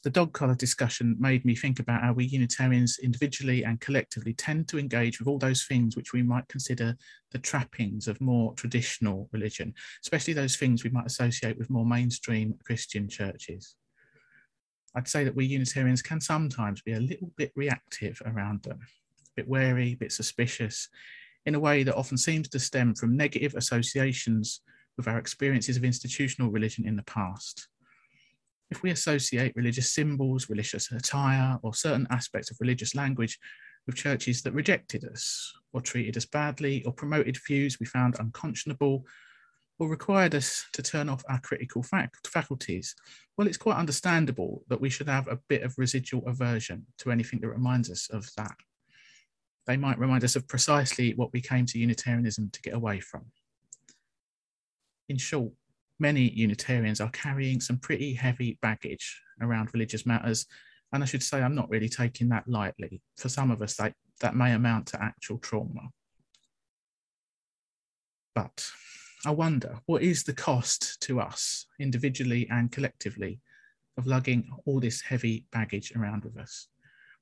The 0.02 0.10
dog 0.10 0.32
collar 0.32 0.54
discussion 0.54 1.16
made 1.18 1.44
me 1.44 1.54
think 1.54 1.80
about 1.80 2.02
how 2.02 2.12
we 2.12 2.24
Unitarians 2.24 2.98
individually 3.02 3.64
and 3.64 3.80
collectively 3.80 4.32
tend 4.32 4.68
to 4.68 4.78
engage 4.78 5.18
with 5.18 5.28
all 5.28 5.38
those 5.38 5.64
things 5.64 5.96
which 5.96 6.12
we 6.12 6.22
might 6.22 6.46
consider 6.48 6.96
the 7.32 7.38
trappings 7.38 8.06
of 8.06 8.20
more 8.20 8.54
traditional 8.54 9.28
religion, 9.32 9.74
especially 10.04 10.34
those 10.34 10.56
things 10.56 10.84
we 10.84 10.90
might 10.90 11.06
associate 11.06 11.58
with 11.58 11.70
more 11.70 11.86
mainstream 11.86 12.54
Christian 12.64 13.08
churches. 13.08 13.76
I'd 14.94 15.08
say 15.08 15.24
that 15.24 15.34
we 15.34 15.46
Unitarians 15.46 16.02
can 16.02 16.20
sometimes 16.20 16.82
be 16.82 16.92
a 16.92 17.00
little 17.00 17.30
bit 17.36 17.52
reactive 17.56 18.20
around 18.24 18.62
them, 18.62 18.80
a 18.82 19.30
bit 19.36 19.48
wary, 19.48 19.92
a 19.92 19.96
bit 19.96 20.12
suspicious, 20.12 20.88
in 21.46 21.54
a 21.54 21.60
way 21.60 21.82
that 21.82 21.96
often 21.96 22.18
seems 22.18 22.48
to 22.48 22.58
stem 22.58 22.94
from 22.94 23.16
negative 23.16 23.54
associations 23.54 24.60
with 24.96 25.08
our 25.08 25.18
experiences 25.18 25.76
of 25.76 25.84
institutional 25.84 26.50
religion 26.50 26.86
in 26.86 26.96
the 26.96 27.02
past 27.04 27.68
if 28.70 28.82
we 28.82 28.90
associate 28.90 29.56
religious 29.56 29.92
symbols, 29.92 30.50
religious 30.50 30.90
attire, 30.92 31.58
or 31.62 31.74
certain 31.74 32.06
aspects 32.10 32.50
of 32.50 32.58
religious 32.60 32.94
language 32.94 33.38
with 33.86 33.96
churches 33.96 34.42
that 34.42 34.52
rejected 34.52 35.04
us, 35.04 35.52
or 35.72 35.80
treated 35.80 36.16
us 36.16 36.26
badly, 36.26 36.84
or 36.84 36.92
promoted 36.92 37.38
views 37.46 37.80
we 37.80 37.86
found 37.86 38.16
unconscionable, 38.18 39.06
or 39.78 39.88
required 39.88 40.34
us 40.34 40.66
to 40.72 40.82
turn 40.82 41.08
off 41.08 41.22
our 41.28 41.40
critical 41.40 41.84
faculties, 42.26 42.94
well, 43.36 43.46
it's 43.46 43.56
quite 43.56 43.76
understandable 43.76 44.64
that 44.68 44.80
we 44.80 44.90
should 44.90 45.08
have 45.08 45.28
a 45.28 45.38
bit 45.48 45.62
of 45.62 45.78
residual 45.78 46.26
aversion 46.26 46.84
to 46.98 47.10
anything 47.10 47.40
that 47.40 47.48
reminds 47.48 47.90
us 47.90 48.08
of 48.10 48.28
that. 48.36 48.56
They 49.66 49.76
might 49.76 49.98
remind 49.98 50.24
us 50.24 50.34
of 50.34 50.48
precisely 50.48 51.14
what 51.14 51.32
we 51.32 51.40
came 51.40 51.64
to 51.66 51.78
Unitarianism 51.78 52.50
to 52.52 52.62
get 52.62 52.74
away 52.74 53.00
from. 53.00 53.26
In 55.08 55.16
short, 55.16 55.52
many 55.98 56.30
Unitarians 56.30 57.00
are 57.00 57.10
carrying 57.10 57.60
some 57.60 57.78
pretty 57.78 58.14
heavy 58.14 58.58
baggage 58.62 59.20
around 59.40 59.72
religious 59.72 60.06
matters. 60.06 60.46
And 60.92 61.02
I 61.02 61.06
should 61.06 61.22
say, 61.22 61.42
I'm 61.42 61.54
not 61.54 61.68
really 61.70 61.88
taking 61.88 62.28
that 62.30 62.48
lightly. 62.48 63.02
For 63.16 63.28
some 63.28 63.50
of 63.50 63.60
us, 63.62 63.76
that, 63.76 63.94
that 64.20 64.36
may 64.36 64.52
amount 64.52 64.86
to 64.88 65.02
actual 65.02 65.38
trauma. 65.38 65.90
But 68.34 68.70
I 69.26 69.32
wonder 69.32 69.80
what 69.86 70.02
is 70.02 70.24
the 70.24 70.32
cost 70.32 71.00
to 71.02 71.20
us, 71.20 71.66
individually 71.80 72.48
and 72.50 72.70
collectively, 72.70 73.40
of 73.98 74.06
lugging 74.06 74.48
all 74.64 74.80
this 74.80 75.02
heavy 75.02 75.44
baggage 75.52 75.92
around 75.96 76.24
with 76.24 76.38
us? 76.38 76.68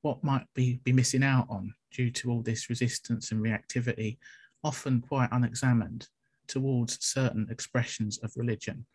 What 0.02 0.22
might 0.22 0.46
we 0.54 0.78
be 0.84 0.92
missing 0.92 1.24
out 1.24 1.46
on 1.48 1.74
due 1.90 2.10
to 2.10 2.30
all 2.30 2.42
this 2.42 2.68
resistance 2.68 3.32
and 3.32 3.42
reactivity, 3.42 4.18
often 4.62 5.00
quite 5.00 5.30
unexamined, 5.32 6.06
towards 6.48 7.04
certain 7.04 7.46
expressions 7.50 8.18
of 8.18 8.32
religion? 8.36 8.86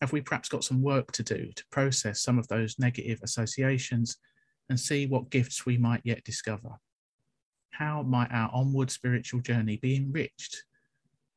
Have 0.00 0.12
we 0.12 0.20
perhaps 0.20 0.48
got 0.48 0.64
some 0.64 0.82
work 0.82 1.12
to 1.12 1.22
do 1.22 1.50
to 1.54 1.64
process 1.70 2.20
some 2.20 2.38
of 2.38 2.46
those 2.48 2.78
negative 2.78 3.18
associations 3.22 4.18
and 4.68 4.78
see 4.78 5.06
what 5.06 5.30
gifts 5.30 5.66
we 5.66 5.76
might 5.76 6.02
yet 6.04 6.24
discover? 6.24 6.78
How 7.70 8.02
might 8.02 8.30
our 8.32 8.50
onward 8.52 8.90
spiritual 8.90 9.40
journey 9.40 9.76
be 9.76 9.96
enriched 9.96 10.64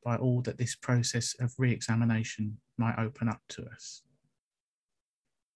by 0.04 0.16
all 0.16 0.42
that 0.42 0.58
this 0.58 0.74
process 0.74 1.34
of 1.40 1.52
re 1.58 1.72
examination 1.72 2.58
might 2.78 2.98
open 2.98 3.28
up 3.28 3.40
to 3.50 3.64
us? 3.66 4.02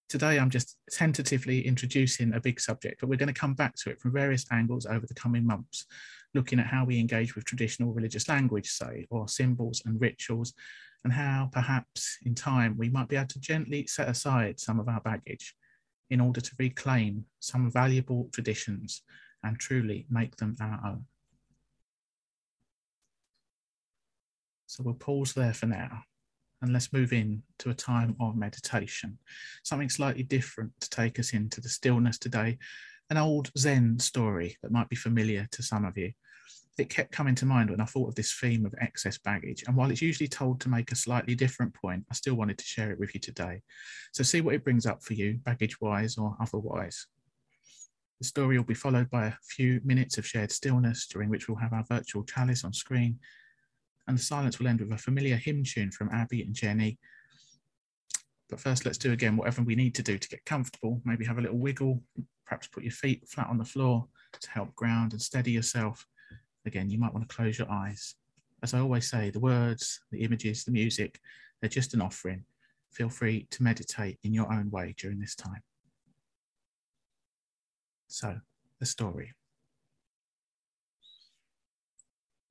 Today, 0.09 0.39
I'm 0.39 0.49
just 0.49 0.77
tentatively 0.89 1.67
introducing 1.67 2.33
a 2.33 2.39
big 2.39 2.61
subject, 2.61 3.01
but 3.01 3.09
we're 3.09 3.17
going 3.17 3.33
to 3.33 3.39
come 3.39 3.53
back 3.53 3.75
to 3.77 3.89
it 3.89 3.99
from 3.99 4.13
various 4.13 4.45
angles 4.51 4.85
over 4.85 5.05
the 5.05 5.13
coming 5.13 5.45
months 5.45 5.85
looking 6.33 6.59
at 6.59 6.67
how 6.67 6.85
we 6.85 6.97
engage 6.97 7.35
with 7.35 7.43
traditional 7.43 7.93
religious 7.93 8.29
language, 8.29 8.69
say, 8.69 9.05
or 9.09 9.27
symbols 9.27 9.81
and 9.85 9.99
rituals, 9.99 10.53
and 11.03 11.11
how 11.11 11.49
perhaps 11.51 12.19
in 12.25 12.33
time 12.35 12.77
we 12.77 12.89
might 12.89 13.09
be 13.09 13.17
able 13.17 13.27
to 13.27 13.39
gently 13.39 13.85
set 13.85 14.07
aside 14.07 14.61
some 14.61 14.79
of 14.79 14.87
our 14.87 15.01
baggage 15.01 15.53
in 16.09 16.21
order 16.21 16.39
to 16.39 16.51
reclaim 16.57 17.25
some 17.41 17.69
valuable 17.69 18.29
traditions 18.31 19.01
and 19.43 19.59
truly 19.59 20.05
make 20.09 20.37
them 20.37 20.55
our 20.61 20.79
own. 20.85 21.05
So 24.67 24.83
we'll 24.83 24.93
pause 24.93 25.33
there 25.33 25.53
for 25.53 25.65
now 25.65 26.03
and 26.61 26.73
let's 26.73 26.93
move 26.93 27.13
in 27.13 27.43
to 27.59 27.69
a 27.69 27.73
time 27.73 28.15
of 28.19 28.35
meditation, 28.35 29.17
something 29.63 29.89
slightly 29.89 30.23
different 30.23 30.71
to 30.81 30.89
take 30.89 31.19
us 31.19 31.33
into 31.33 31.61
the 31.61 31.69
stillness 31.69 32.17
today 32.17 32.57
an 33.09 33.17
old 33.17 33.51
Zen 33.57 33.99
story 33.99 34.57
that 34.61 34.71
might 34.71 34.89
be 34.89 34.95
familiar 34.95 35.47
to 35.51 35.63
some 35.63 35.85
of 35.85 35.97
you. 35.97 36.11
It 36.77 36.89
kept 36.89 37.11
coming 37.11 37.35
to 37.35 37.45
mind 37.45 37.71
when 37.71 37.81
I 37.81 37.85
thought 37.85 38.09
of 38.09 38.15
this 38.15 38.33
theme 38.33 38.65
of 38.65 38.75
excess 38.79 39.17
baggage. 39.17 39.63
And 39.65 39.75
while 39.75 39.89
it's 39.89 40.01
usually 40.01 40.27
told 40.27 40.59
to 40.61 40.69
make 40.69 40.91
a 40.91 40.95
slightly 40.95 41.33
different 41.33 41.73
point, 41.73 42.05
I 42.11 42.13
still 42.13 42.35
wanted 42.35 42.57
to 42.59 42.65
share 42.65 42.91
it 42.91 42.99
with 42.99 43.15
you 43.15 43.19
today. 43.19 43.61
So 44.11 44.23
see 44.23 44.41
what 44.41 44.53
it 44.53 44.63
brings 44.63 44.85
up 44.85 45.01
for 45.01 45.13
you, 45.13 45.39
baggage 45.43 45.81
wise 45.81 46.17
or 46.17 46.35
otherwise. 46.39 47.07
The 48.19 48.27
story 48.27 48.57
will 48.57 48.65
be 48.65 48.73
followed 48.73 49.09
by 49.09 49.27
a 49.27 49.33
few 49.49 49.79
minutes 49.83 50.17
of 50.17 50.27
shared 50.27 50.51
stillness, 50.51 51.07
during 51.07 51.29
which 51.29 51.47
we'll 51.47 51.57
have 51.57 51.73
our 51.73 51.85
virtual 51.89 52.23
chalice 52.23 52.63
on 52.63 52.73
screen. 52.73 53.19
And 54.07 54.17
the 54.17 54.23
silence 54.23 54.59
will 54.59 54.67
end 54.67 54.79
with 54.79 54.91
a 54.91 54.97
familiar 54.97 55.35
hymn 55.35 55.63
tune 55.63 55.91
from 55.91 56.09
Abby 56.09 56.41
and 56.41 56.53
Jenny. 56.53 56.97
But 58.49 58.59
first, 58.59 58.85
let's 58.85 58.97
do 58.97 59.11
again 59.11 59.35
whatever 59.35 59.61
we 59.61 59.75
need 59.75 59.95
to 59.95 60.03
do 60.03 60.17
to 60.17 60.29
get 60.29 60.45
comfortable. 60.45 61.01
Maybe 61.03 61.25
have 61.25 61.37
a 61.37 61.41
little 61.41 61.57
wiggle, 61.57 62.01
Perhaps 62.47 62.67
put 62.67 62.83
your 62.83 62.91
feet 62.91 63.27
flat 63.27 63.47
on 63.47 63.57
the 63.57 63.65
floor 63.65 64.07
to 64.39 64.49
help 64.49 64.73
ground 64.73 65.11
and 65.11 65.21
steady 65.21 65.51
yourself. 65.51 66.07
Again, 66.65 66.89
you 66.89 66.97
might 66.97 67.13
want 67.13 67.27
to 67.27 67.35
close 67.35 67.59
your 67.59 67.69
eyes. 67.69 68.15
As 68.63 68.73
I 68.73 68.79
always 68.79 69.09
say, 69.09 69.29
the 69.29 69.39
words, 69.39 69.99
the 70.11 70.23
images, 70.23 70.63
the 70.63 70.71
music, 70.71 71.19
they're 71.59 71.69
just 71.69 71.93
an 71.93 72.01
offering. 72.01 72.45
Feel 72.91 73.09
free 73.09 73.47
to 73.51 73.63
meditate 73.63 74.17
in 74.23 74.33
your 74.33 74.51
own 74.51 74.71
way 74.71 74.95
during 74.97 75.19
this 75.19 75.35
time. 75.35 75.61
So, 78.07 78.39
the 78.79 78.85
story. 78.85 79.33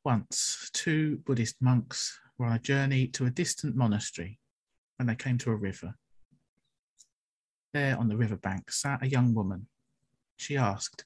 Once, 0.06 0.70
two 0.72 1.16
Buddhist 1.26 1.56
monks 1.60 2.16
were 2.38 2.46
on 2.46 2.52
a 2.52 2.60
journey 2.60 3.08
to 3.08 3.26
a 3.26 3.30
distant 3.30 3.74
monastery 3.74 4.38
when 4.98 5.08
they 5.08 5.16
came 5.16 5.36
to 5.36 5.50
a 5.50 5.56
river. 5.56 5.96
There 7.74 7.98
on 7.98 8.06
the 8.06 8.16
riverbank 8.16 8.70
sat 8.70 9.02
a 9.02 9.08
young 9.08 9.34
woman 9.34 9.66
she 10.36 10.56
asked. 10.56 11.04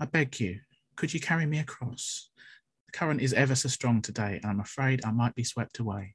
I 0.00 0.06
beg 0.06 0.40
you, 0.40 0.60
could 0.96 1.12
you 1.12 1.20
carry 1.20 1.44
me 1.44 1.58
across? 1.58 2.30
The 2.86 2.92
current 2.92 3.20
is 3.20 3.34
ever 3.34 3.54
so 3.54 3.68
strong 3.68 4.00
today, 4.00 4.40
and 4.42 4.46
I'm 4.46 4.60
afraid 4.60 5.04
I 5.04 5.10
might 5.10 5.34
be 5.34 5.44
swept 5.44 5.78
away. 5.78 6.14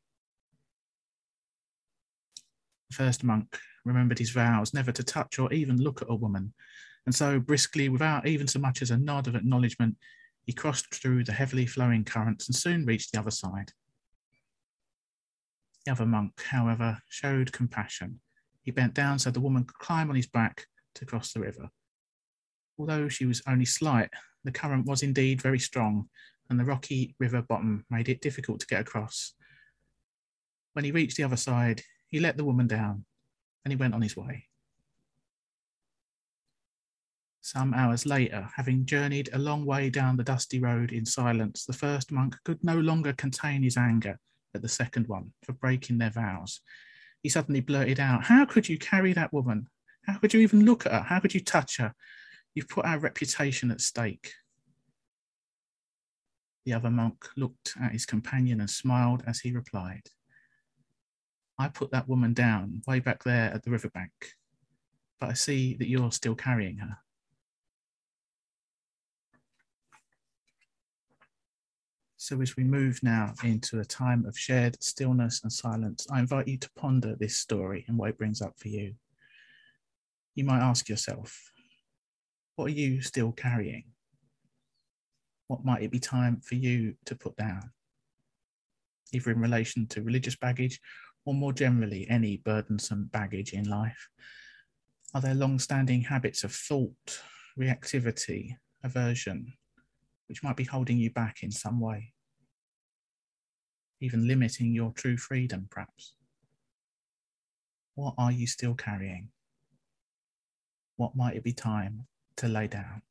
The 2.89 2.95
first 2.95 3.23
monk 3.23 3.60
remembered 3.86 4.17
his 4.17 4.32
vows 4.32 4.73
never 4.73 4.91
to 4.91 5.03
touch 5.03 5.38
or 5.38 5.53
even 5.53 5.80
look 5.80 6.01
at 6.01 6.10
a 6.10 6.15
woman, 6.15 6.56
and 7.06 7.13
so 7.13 7.39
briskly, 7.39 7.89
without 7.89 8.25
even 8.25 8.47
so 8.47 8.58
much 8.58 8.82
as 8.82 8.89
a 8.89 8.97
nod 8.97 9.27
of 9.27 9.36
acknowledgement, 9.36 9.97
he 10.48 10.54
crossed 10.54 10.96
through 10.96 11.26
the 11.26 11.34
heavily 11.34 11.66
flowing 11.66 12.06
currents 12.06 12.48
and 12.48 12.56
soon 12.56 12.86
reached 12.86 13.12
the 13.12 13.20
other 13.20 13.32
side. 13.32 13.74
The 15.86 15.92
other 15.92 16.06
monk, 16.06 16.42
however, 16.42 17.00
showed 17.10 17.52
compassion. 17.52 18.22
He 18.64 18.72
bent 18.72 18.94
down 18.94 19.20
so 19.20 19.30
the 19.30 19.42
woman 19.42 19.66
could 19.66 19.78
climb 19.78 20.10
on 20.10 20.16
his 20.16 20.28
back 20.28 20.66
to 20.96 21.06
cross 21.06 21.34
the 21.34 21.42
river. 21.42 21.70
Although 22.80 23.10
she 23.10 23.26
was 23.26 23.42
only 23.46 23.66
slight, 23.66 24.10
the 24.46 24.52
current 24.54 24.86
was 24.86 25.04
indeed 25.04 25.42
very 25.42 25.60
strong, 25.60 26.08
and 26.50 26.58
the 26.58 26.66
rocky 26.66 27.14
river 27.20 27.42
bottom 27.42 27.86
made 27.90 28.08
it 28.08 28.22
difficult 28.22 28.62
to 28.62 28.68
get 28.68 28.82
across. 28.82 29.34
When 30.74 30.86
he 30.86 30.92
reached 30.92 31.18
the 31.18 31.24
other 31.24 31.36
side, 31.36 31.82
he 32.08 32.22
let 32.22 32.38
the 32.38 32.46
woman 32.46 32.68
down 32.68 33.04
and 33.66 33.74
he 33.74 33.76
went 33.76 33.94
on 33.94 34.02
his 34.02 34.16
way. 34.16 34.46
Some 37.41 37.73
hours 37.73 38.06
later, 38.06 38.50
having 38.56 38.86
journeyed 38.86 39.30
a 39.32 39.39
long 39.39 39.65
way 39.65 39.89
down 39.89 40.17
the 40.17 40.23
dusty 40.23 40.60
road 40.60 40.91
in 40.91 41.06
silence, 41.06 41.65
the 41.65 41.73
first 41.73 42.12
monk 42.12 42.36
could 42.43 42.63
no 42.63 42.78
longer 42.80 43.13
contain 43.13 43.63
his 43.63 43.78
anger 43.78 44.19
at 44.54 44.62
the 44.62 44.69
second 44.69 45.08
one 45.08 45.32
for 45.43 45.54
breaking 45.54 45.97
their 45.97 46.10
vows. 46.10 46.62
He 47.23 47.30
suddenly 47.30 47.62
blurted 47.62 48.00
out, 48.00 48.23
How 48.23 48.45
could 48.45 48.67
you 48.67 48.78
carry 48.78 49.13
that 49.13 49.34
woman? 49.34 49.67
How 50.06 50.17
could 50.17 50.34
you 50.34 50.41
even 50.41 50.65
look 50.65 50.86
at 50.86 50.91
her? 50.91 51.02
How 51.02 51.19
could 51.19 51.34
you 51.34 51.41
touch 51.41 51.78
her? 51.78 51.93
You've 52.54 52.69
put 52.69 52.86
our 52.86 53.00
reputation 53.00 53.71
at 53.71 53.82
stake. 53.82 54.34
The 56.65 56.73
other 56.73 56.91
monk 56.91 57.30
looked 57.38 57.76
at 57.82 57.93
his 57.93 58.06
companion 58.06 58.60
and 58.60 58.69
smiled 58.69 59.23
as 59.26 59.39
he 59.39 59.52
replied, 59.52 60.10
I 61.58 61.69
put 61.69 61.91
that 61.91 62.08
woman 62.08 62.34
down 62.34 62.82
way 62.88 63.00
back 63.00 63.23
there 63.23 63.52
at 63.54 63.63
the 63.63 63.71
riverbank, 63.71 64.12
but 65.19 65.30
I 65.30 65.34
see 65.34 65.76
that 65.76 65.88
you're 65.88 66.12
still 66.12 66.36
carrying 66.36 66.78
her. 66.78 66.97
So, 72.28 72.42
as 72.42 72.58
we 72.58 72.66
move 72.66 73.00
now 73.04 73.34
into 73.46 73.80
a 73.80 73.86
time 73.86 74.26
of 74.26 74.38
shared 74.38 74.84
stillness 74.84 75.44
and 75.44 75.54
silence, 75.54 76.06
I 76.12 76.20
invite 76.20 76.50
you 76.50 76.58
to 76.58 76.70
ponder 76.76 77.16
this 77.16 77.38
story 77.38 77.86
and 77.88 77.98
what 77.98 78.10
it 78.10 78.18
brings 78.18 78.42
up 78.42 78.60
for 78.60 78.68
you. 78.68 78.96
You 80.36 80.44
might 80.44 80.60
ask 80.60 80.90
yourself, 80.90 81.54
what 82.58 82.66
are 82.66 82.76
you 82.76 83.02
still 83.02 83.32
carrying? 83.32 83.86
What 85.48 85.63
might 85.63 85.84
it 85.84 85.92
be 85.92 86.00
time 86.00 86.42
for 86.42 86.56
you 86.56 86.96
to 87.06 87.16
put 87.16 87.38
down? 87.38 87.72
Either 89.13 89.32
in 89.32 89.40
relation 89.40 89.88
to 89.88 90.04
religious 90.04 90.36
baggage 90.36 90.82
or 91.24 91.34
more 91.34 91.54
generally, 91.54 92.10
any 92.10 92.42
burdensome 92.44 93.10
baggage 93.13 93.54
in 93.54 93.70
life. 93.70 94.10
Are 95.13 95.22
there 95.22 95.34
long 95.34 95.60
standing 95.60 96.02
habits 96.02 96.44
of 96.44 96.52
thought, 96.52 97.22
reactivity, 97.58 98.58
aversion, 98.84 99.54
which 100.28 100.44
might 100.44 100.58
be 100.58 100.66
holding 100.66 100.98
you 100.98 101.10
back 101.10 101.38
in 101.42 101.52
some 101.52 101.80
way? 101.80 102.12
Even 104.00 104.28
limiting 104.28 104.74
your 104.74 104.92
true 104.92 105.18
freedom, 105.18 105.68
perhaps? 105.72 106.14
What 107.96 108.14
are 108.18 108.32
you 108.32 108.46
still 108.46 108.76
carrying? 108.76 109.30
What 110.98 111.16
might 111.16 111.36
it 111.36 111.44
be 111.44 111.54
time 111.54 112.06
to 112.38 112.48
lay 112.48 112.68
down? 112.68 113.02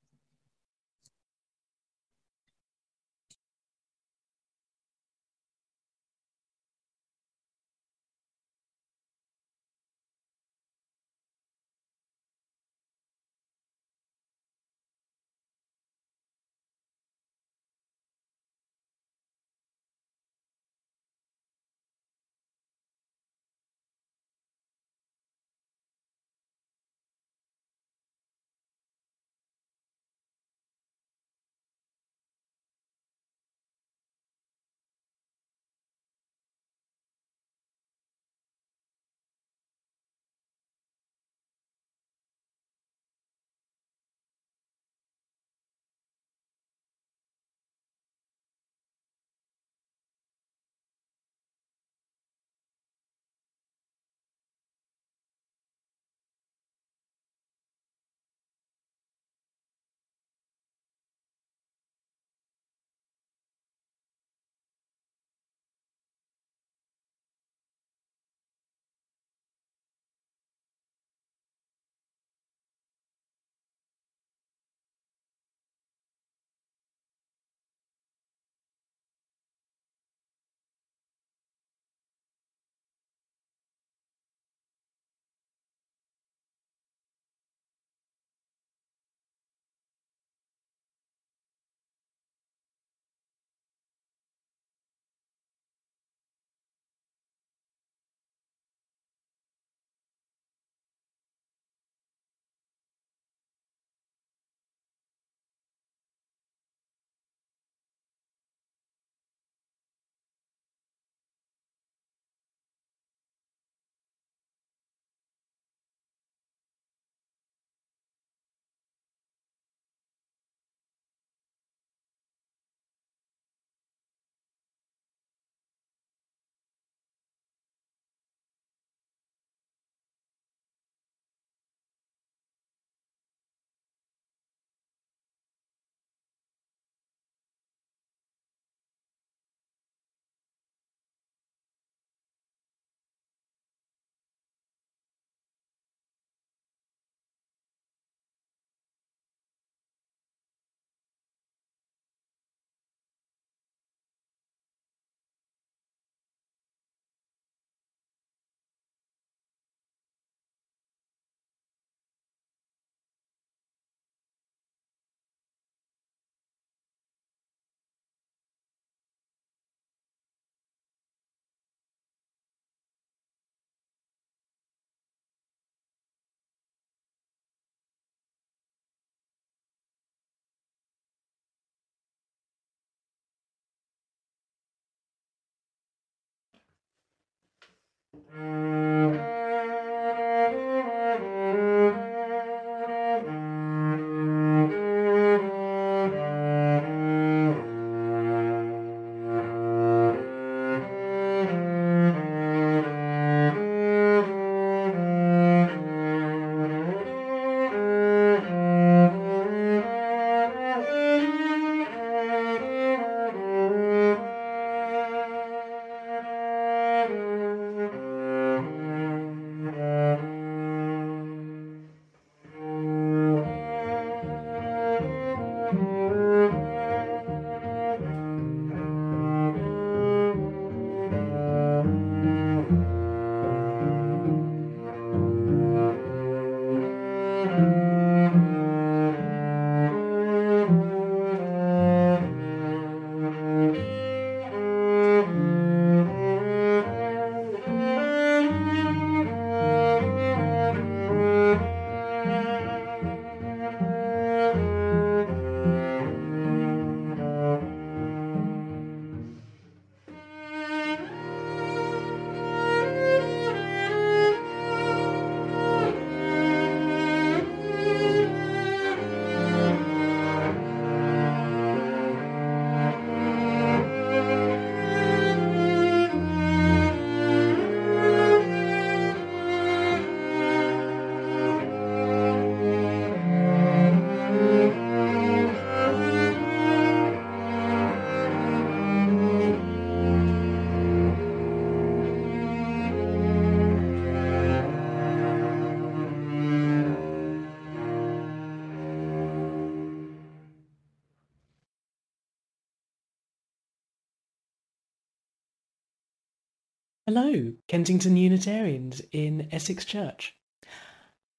Hello, 307.08 307.52
Kensington 307.68 308.16
Unitarians 308.16 309.00
in 309.12 309.46
Essex 309.52 309.84
Church. 309.84 310.34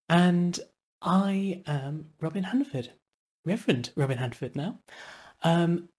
And 0.07 0.57
I 1.01 1.61
am 1.67 2.11
Robin 2.21 2.43
Hanford, 2.43 2.93
Reverend 3.43 3.89
Robin 3.97 4.17
Hanford 4.17 4.55
now. 4.55 4.79
Um, 5.43 5.89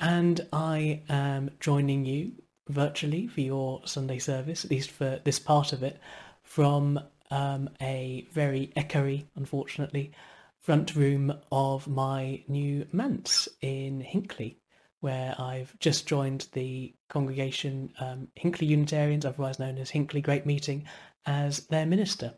and 0.00 0.40
I 0.52 1.02
am 1.08 1.52
joining 1.60 2.04
you 2.04 2.32
virtually 2.68 3.28
for 3.28 3.42
your 3.42 3.82
Sunday 3.84 4.18
service, 4.18 4.64
at 4.64 4.72
least 4.72 4.90
for 4.90 5.20
this 5.22 5.38
part 5.38 5.72
of 5.72 5.84
it, 5.84 6.00
from 6.42 6.98
um, 7.30 7.70
a 7.80 8.26
very 8.32 8.72
echoey, 8.76 9.26
unfortunately, 9.36 10.10
front 10.58 10.96
room 10.96 11.32
of 11.52 11.86
my 11.86 12.42
new 12.48 12.88
manse 12.90 13.48
in 13.60 14.00
Hinckley, 14.00 14.58
where 15.02 15.34
I've 15.36 15.76
just 15.80 16.06
joined 16.06 16.46
the 16.52 16.94
congregation 17.08 17.92
um, 17.98 18.28
Hinckley 18.36 18.68
Unitarians, 18.68 19.24
otherwise 19.24 19.58
known 19.58 19.76
as 19.78 19.90
Hinckley 19.90 20.20
Great 20.20 20.46
Meeting, 20.46 20.86
as 21.26 21.66
their 21.66 21.86
minister. 21.86 22.34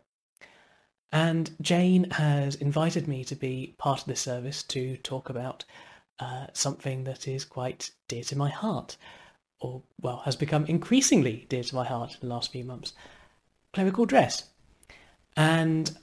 And 1.12 1.54
Jane 1.60 2.10
has 2.10 2.54
invited 2.56 3.06
me 3.06 3.22
to 3.24 3.36
be 3.36 3.74
part 3.78 4.00
of 4.00 4.06
this 4.06 4.22
service 4.22 4.62
to 4.64 4.96
talk 4.96 5.28
about 5.28 5.64
uh, 6.18 6.46
something 6.54 7.04
that 7.04 7.28
is 7.28 7.44
quite 7.44 7.90
dear 8.08 8.24
to 8.24 8.38
my 8.38 8.48
heart, 8.48 8.96
or, 9.60 9.82
well, 10.00 10.22
has 10.24 10.34
become 10.34 10.64
increasingly 10.64 11.44
dear 11.50 11.62
to 11.62 11.74
my 11.74 11.84
heart 11.84 12.14
in 12.14 12.28
the 12.28 12.34
last 12.34 12.50
few 12.50 12.64
months 12.64 12.94
clerical 13.74 14.06
dress. 14.06 14.44
And 15.36 15.94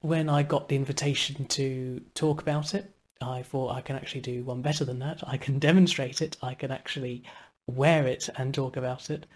when 0.00 0.28
I 0.28 0.42
got 0.42 0.68
the 0.68 0.76
invitation 0.76 1.46
to 1.46 2.02
talk 2.14 2.42
about 2.42 2.74
it, 2.74 2.92
I 3.22 3.42
thought 3.42 3.76
I 3.76 3.80
can 3.80 3.96
actually 3.96 4.20
do 4.20 4.44
one 4.44 4.62
better 4.62 4.84
than 4.84 4.98
that. 5.00 5.22
I 5.26 5.36
can 5.36 5.58
demonstrate 5.58 6.20
it. 6.20 6.36
I 6.42 6.54
can 6.54 6.70
actually 6.70 7.24
wear 7.66 8.06
it 8.06 8.28
and 8.36 8.52
talk 8.52 8.76
about 8.76 9.10
it. 9.10 9.26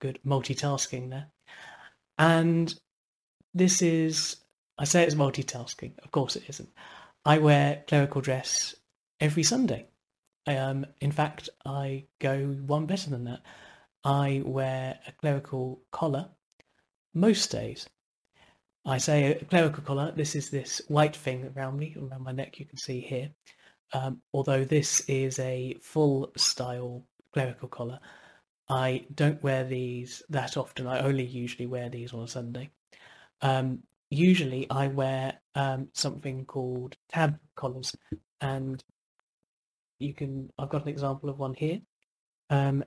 Good 0.00 0.18
multitasking 0.26 1.10
there. 1.10 1.26
And 2.18 2.74
this 3.54 3.82
is, 3.82 4.36
I 4.78 4.84
say 4.84 5.04
it's 5.04 5.14
multitasking. 5.14 5.98
Of 6.02 6.10
course 6.10 6.36
it 6.36 6.44
isn't. 6.48 6.70
I 7.24 7.38
wear 7.38 7.84
clerical 7.86 8.20
dress 8.20 8.74
every 9.20 9.42
Sunday. 9.42 9.86
Um, 10.46 10.86
in 11.00 11.12
fact, 11.12 11.48
I 11.64 12.04
go 12.20 12.46
one 12.66 12.86
better 12.86 13.10
than 13.10 13.24
that. 13.24 13.40
I 14.04 14.42
wear 14.44 14.98
a 15.06 15.12
clerical 15.12 15.80
collar 15.90 16.28
most 17.14 17.50
days. 17.50 17.88
I 18.86 18.98
say 18.98 19.42
clerical 19.48 19.82
collar. 19.82 20.12
This 20.12 20.34
is 20.34 20.50
this 20.50 20.82
white 20.88 21.16
thing 21.16 21.50
around 21.56 21.78
me, 21.78 21.96
around 21.96 22.22
my 22.22 22.32
neck. 22.32 22.58
You 22.60 22.66
can 22.66 22.76
see 22.76 23.00
here. 23.00 23.30
Um, 23.92 24.20
although 24.32 24.64
this 24.64 25.00
is 25.08 25.38
a 25.38 25.76
full 25.80 26.32
style 26.36 27.06
clerical 27.32 27.68
collar, 27.68 27.98
I 28.68 29.06
don't 29.14 29.42
wear 29.42 29.64
these 29.64 30.22
that 30.28 30.56
often. 30.56 30.86
I 30.86 31.00
only 31.00 31.24
usually 31.24 31.66
wear 31.66 31.88
these 31.88 32.12
on 32.12 32.24
a 32.24 32.28
Sunday. 32.28 32.70
Um, 33.40 33.82
usually, 34.10 34.68
I 34.70 34.88
wear 34.88 35.40
um, 35.54 35.88
something 35.92 36.44
called 36.44 36.96
tab 37.10 37.38
collars, 37.56 37.94
and 38.40 38.82
you 39.98 40.12
can. 40.14 40.50
I've 40.58 40.70
got 40.70 40.82
an 40.82 40.88
example 40.88 41.30
of 41.30 41.38
one 41.38 41.54
here. 41.54 41.80
Um, 42.50 42.84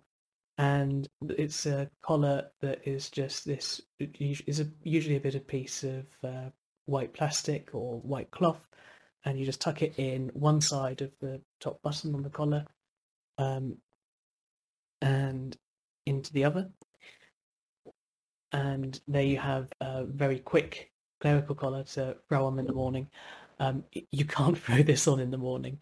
and 0.57 1.07
it's 1.29 1.65
a 1.65 1.89
collar 2.01 2.49
that 2.61 2.87
is 2.87 3.09
just 3.09 3.45
this 3.45 3.81
is 3.99 4.59
a, 4.59 4.67
usually 4.83 5.15
a 5.15 5.19
bit 5.19 5.35
of 5.35 5.47
piece 5.47 5.83
of 5.83 6.05
uh, 6.23 6.49
white 6.85 7.13
plastic 7.13 7.69
or 7.73 7.99
white 7.99 8.31
cloth 8.31 8.67
and 9.27 9.37
you 9.37 9.45
just 9.45 9.61
tuck 9.61 9.81
it 9.81 9.93
in 9.97 10.29
one 10.33 10.61
side 10.61 11.01
of 11.01 11.11
the 11.19 11.41
top 11.59 11.81
button 11.81 12.15
on 12.15 12.23
the 12.23 12.29
collar 12.29 12.65
um, 13.37 13.77
and 15.01 15.57
into 16.05 16.31
the 16.31 16.45
other. 16.45 16.69
And 18.53 18.99
there 19.07 19.23
you 19.23 19.37
have 19.37 19.69
a 19.81 20.05
very 20.05 20.39
quick 20.39 20.91
clerical 21.19 21.55
collar 21.55 21.83
to 21.83 22.15
throw 22.29 22.45
on 22.45 22.57
in 22.57 22.65
the 22.65 22.73
morning. 22.73 23.09
Um, 23.59 23.83
you 24.11 24.23
can't 24.23 24.57
throw 24.63 24.81
this 24.81 25.07
on 25.07 25.19
in 25.19 25.29
the 25.29 25.37
morning. 25.37 25.79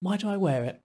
Why 0.00 0.18
do 0.18 0.28
i 0.28 0.36
wear 0.36 0.64
it 0.64 0.81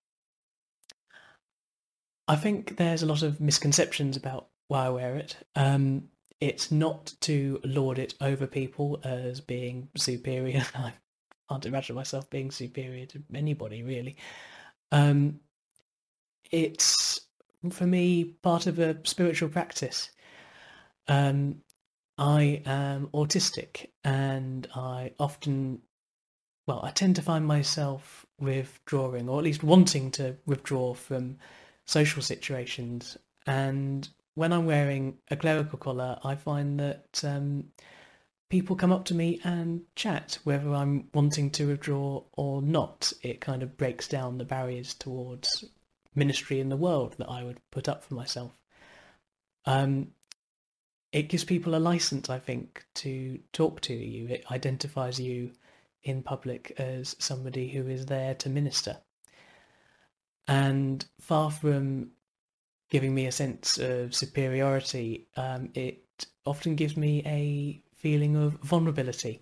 I 2.27 2.35
think 2.35 2.77
there's 2.77 3.03
a 3.03 3.07
lot 3.07 3.23
of 3.23 3.39
misconceptions 3.39 4.17
about 4.17 4.47
why 4.67 4.85
I 4.85 4.89
wear 4.89 5.15
it. 5.15 5.37
Um, 5.55 6.09
it's 6.39 6.71
not 6.71 7.13
to 7.21 7.59
lord 7.63 7.99
it 7.99 8.13
over 8.21 8.45
people 8.45 8.99
as 9.03 9.41
being 9.41 9.89
superior. 9.95 10.65
I 10.75 10.93
can't 11.49 11.65
imagine 11.65 11.95
myself 11.95 12.29
being 12.29 12.51
superior 12.51 13.05
to 13.07 13.23
anybody, 13.33 13.81
really. 13.81 14.17
Um, 14.91 15.39
it's, 16.51 17.21
for 17.71 17.87
me, 17.87 18.35
part 18.41 18.67
of 18.67 18.79
a 18.79 18.97
spiritual 19.03 19.49
practice. 19.49 20.09
Um, 21.07 21.61
I 22.17 22.61
am 22.65 23.07
autistic 23.13 23.87
and 24.03 24.67
I 24.75 25.13
often, 25.19 25.81
well, 26.67 26.81
I 26.83 26.91
tend 26.91 27.15
to 27.17 27.21
find 27.21 27.45
myself 27.45 28.25
withdrawing, 28.39 29.29
or 29.29 29.37
at 29.37 29.45
least 29.45 29.63
wanting 29.63 30.11
to 30.11 30.35
withdraw 30.45 30.93
from 30.93 31.37
social 31.87 32.21
situations. 32.21 33.17
And 33.47 34.07
when 34.35 34.53
I'm 34.53 34.65
wearing 34.65 35.17
a 35.31 35.35
clerical 35.35 35.79
collar, 35.79 36.19
I 36.23 36.35
find 36.35 36.79
that 36.79 37.21
um, 37.23 37.65
people 38.49 38.75
come 38.75 38.91
up 38.91 39.05
to 39.05 39.15
me 39.15 39.39
and 39.43 39.81
chat, 39.95 40.37
whether 40.43 40.73
I'm 40.73 41.07
wanting 41.13 41.49
to 41.51 41.67
withdraw 41.67 42.23
or 42.33 42.61
not. 42.61 43.11
It 43.23 43.41
kind 43.41 43.63
of 43.63 43.77
breaks 43.77 44.07
down 44.07 44.37
the 44.37 44.45
barriers 44.45 44.93
towards 44.93 45.65
ministry 46.13 46.59
in 46.59 46.69
the 46.69 46.77
world 46.77 47.15
that 47.17 47.29
I 47.29 47.43
would 47.43 47.59
put 47.71 47.89
up 47.89 48.03
for 48.03 48.13
myself. 48.13 48.51
Um, 49.65 50.09
it 51.11 51.29
gives 51.29 51.43
people 51.43 51.75
a 51.75 51.77
license, 51.77 52.29
I 52.29 52.39
think, 52.39 52.85
to 52.95 53.39
talk 53.53 53.81
to 53.81 53.93
you. 53.93 54.27
It 54.27 54.51
identifies 54.51 55.19
you 55.19 55.51
in 56.03 56.21
public 56.21 56.73
as 56.77 57.15
somebody 57.19 57.69
who 57.69 57.87
is 57.87 58.05
there 58.05 58.35
to 58.35 58.49
minister. 58.49 58.97
And 60.47 61.05
far 61.19 61.51
from 61.51 62.11
giving 62.89 63.13
me 63.13 63.25
a 63.25 63.31
sense 63.31 63.77
of 63.77 64.15
superiority, 64.15 65.27
um, 65.35 65.69
it 65.73 66.25
often 66.45 66.75
gives 66.75 66.95
me 66.95 67.21
a 67.25 67.81
feeling 67.95 68.35
of 68.35 68.53
vulnerability, 68.63 69.41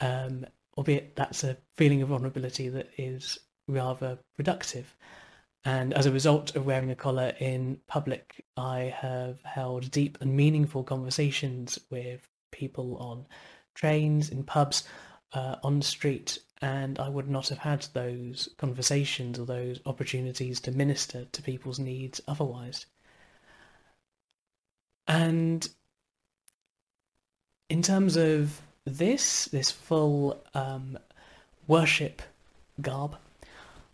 um, 0.00 0.44
albeit 0.76 1.16
that's 1.16 1.44
a 1.44 1.56
feeling 1.76 2.02
of 2.02 2.08
vulnerability 2.08 2.68
that 2.68 2.90
is 2.98 3.38
rather 3.66 4.18
productive. 4.36 4.94
And 5.64 5.92
as 5.94 6.06
a 6.06 6.12
result 6.12 6.56
of 6.56 6.66
wearing 6.66 6.90
a 6.90 6.96
collar 6.96 7.34
in 7.40 7.80
public, 7.88 8.44
I 8.56 8.94
have 8.96 9.42
held 9.42 9.90
deep 9.90 10.18
and 10.20 10.36
meaningful 10.36 10.84
conversations 10.84 11.78
with 11.90 12.26
people 12.52 12.96
on 12.98 13.26
trains, 13.74 14.30
in 14.30 14.44
pubs, 14.44 14.84
uh, 15.32 15.56
on 15.62 15.78
the 15.78 15.84
street, 15.84 16.38
and 16.60 16.98
I 16.98 17.08
would 17.08 17.28
not 17.28 17.48
have 17.48 17.58
had 17.58 17.86
those 17.92 18.48
conversations 18.58 19.38
or 19.38 19.46
those 19.46 19.80
opportunities 19.86 20.60
to 20.60 20.72
minister 20.72 21.26
to 21.30 21.42
people's 21.42 21.78
needs 21.78 22.20
otherwise. 22.26 22.86
And 25.06 25.68
in 27.68 27.82
terms 27.82 28.16
of 28.16 28.60
this, 28.84 29.46
this 29.46 29.70
full 29.70 30.42
um, 30.54 30.98
worship 31.66 32.22
garb, 32.80 33.16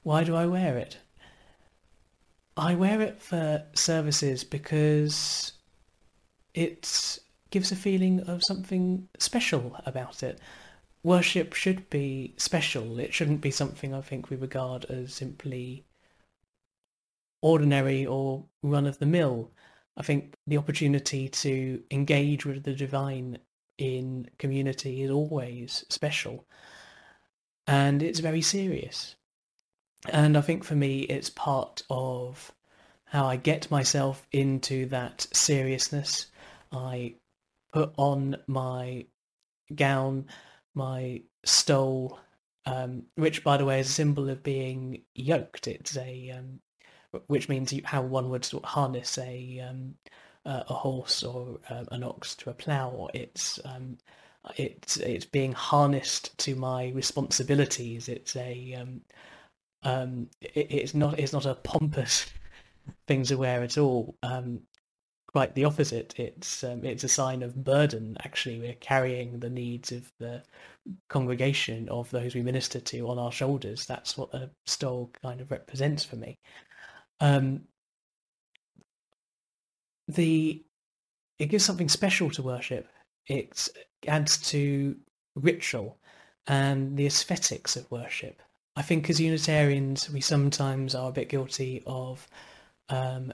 why 0.03 0.25
do 0.25 0.35
I 0.35 0.47
wear 0.47 0.79
it? 0.79 0.99
I 2.57 2.75
wear 2.75 3.01
it 3.01 3.21
for 3.21 3.65
services 3.75 4.45
because 4.45 5.53
it 6.55 7.19
gives 7.51 7.73
a 7.73 7.77
feeling 7.77 8.21
of 8.21 8.43
something 8.47 9.09
special 9.19 9.77
about 9.85 10.23
it 10.23 10.39
worship 11.05 11.53
should 11.53 11.89
be 11.91 12.35
special. 12.37 12.99
It 12.99 13.15
shouldn't 13.15 13.41
be 13.41 13.51
something 13.51 13.95
I 13.95 14.01
think 14.01 14.31
we 14.31 14.37
regard 14.37 14.87
as 14.87 15.15
simply 15.15 15.85
ordinary 17.43 18.07
or 18.07 18.47
run 18.63 18.87
of 18.87 18.99
the 18.99 19.07
mill. 19.07 19.53
I 19.97 20.03
think 20.03 20.35
the 20.47 20.57
opportunity 20.57 21.29
to 21.29 21.83
engage 21.91 22.45
with 22.45 22.65
the 22.65 22.75
divine 22.75 23.39
in 23.79 24.29
community 24.39 25.03
is 25.03 25.11
always 25.11 25.85
special 25.91 26.47
and 27.67 28.03
it's 28.03 28.21
very 28.21 28.43
serious. 28.43 29.17
And 30.11 30.37
I 30.37 30.41
think 30.41 30.65
for 30.65 30.75
me, 30.75 31.01
it's 31.01 31.31
part 31.31 31.83
of 31.89 32.53
how 33.05 33.27
I 33.27 33.37
get 33.37 33.71
myself 33.71 34.27
into 34.33 34.87
that 34.87 35.27
seriousness. 35.33 36.27
I 36.73 37.15
put 37.73 37.93
on 37.97 38.37
my 38.47 39.07
gown 39.75 40.27
my 40.75 41.23
stole, 41.45 42.19
um, 42.67 43.05
which 43.17 43.45
by 43.45 43.57
the 43.57 43.65
way 43.65 43.81
is 43.81 43.89
a 43.89 43.93
symbol 43.93 44.29
of 44.29 44.43
being 44.43 45.03
yoked. 45.15 45.67
It's 45.69 45.97
a 45.97 46.31
um, 46.31 46.61
which 47.27 47.49
means 47.49 47.73
how 47.85 48.03
one 48.03 48.31
would 48.31 48.45
sort 48.45 48.65
of 48.65 48.71
harness 48.71 49.19
a 49.19 49.61
um, 49.61 49.95
uh, 50.47 50.65
a 50.69 50.75
horse 50.75 51.23
or 51.23 51.59
uh, 51.71 51.85
an 51.91 52.05
ox 52.05 52.35
to 52.37 52.51
a 52.51 52.55
plough. 52.55 53.09
It's 53.15 53.59
um, 53.65 53.99
it's 54.57 54.97
it's 54.99 55.25
being 55.25 55.53
harnessed 55.53 56.37
to 56.39 56.55
my 56.55 56.91
responsibilities. 56.91 58.09
It's 58.09 58.37
a 58.37 58.75
um, 59.83 60.29
it, 60.41 60.67
it's 60.71 60.95
not 60.95 61.19
it's 61.19 61.33
not 61.33 61.47
a 61.47 61.55
pompous 61.55 62.27
thing 63.07 63.25
to 63.25 63.37
wear 63.37 63.63
at 63.63 63.79
all. 63.79 64.17
Um, 64.23 64.61
quite 65.35 65.55
the 65.57 65.65
opposite. 65.65 66.15
It's 66.17 66.63
um, 66.63 66.85
it's 66.85 67.03
a 67.03 67.09
sign 67.09 67.43
of 67.43 67.65
burden. 67.65 68.17
Actually, 68.25 68.61
we're 68.61 68.75
carrying 68.75 69.41
the 69.41 69.51
needs 69.51 69.91
of 69.91 70.13
the 70.21 70.45
congregation 71.09 71.89
of 71.89 72.09
those 72.11 72.37
we 72.37 72.43
minister 72.43 72.79
to 72.79 73.09
on 73.09 73.19
our 73.19 73.33
shoulders. 73.33 73.85
That's 73.85 74.17
what 74.17 74.33
a 74.33 74.49
stole 74.67 75.11
kind 75.25 75.41
of 75.41 75.51
represents 75.51 76.05
for 76.05 76.15
me. 76.15 76.39
Um, 77.19 77.63
the 80.07 80.63
it 81.41 81.47
gives 81.47 81.65
something 81.65 81.89
special 81.89 82.31
to 82.31 82.43
worship. 82.43 82.87
It 83.27 83.69
adds 84.07 84.39
to 84.51 84.97
ritual 85.35 85.99
and 86.47 86.97
the 86.97 87.07
aesthetics 87.07 87.75
of 87.75 87.91
worship. 87.91 88.41
I 88.77 88.83
think 88.83 89.11
as 89.11 89.21
Unitarians, 89.21 90.09
we 90.11 90.21
sometimes 90.21 90.95
are 90.95 91.09
a 91.09 91.13
bit 91.13 91.29
guilty 91.29 91.83
of 91.87 92.29
um, 92.89 93.33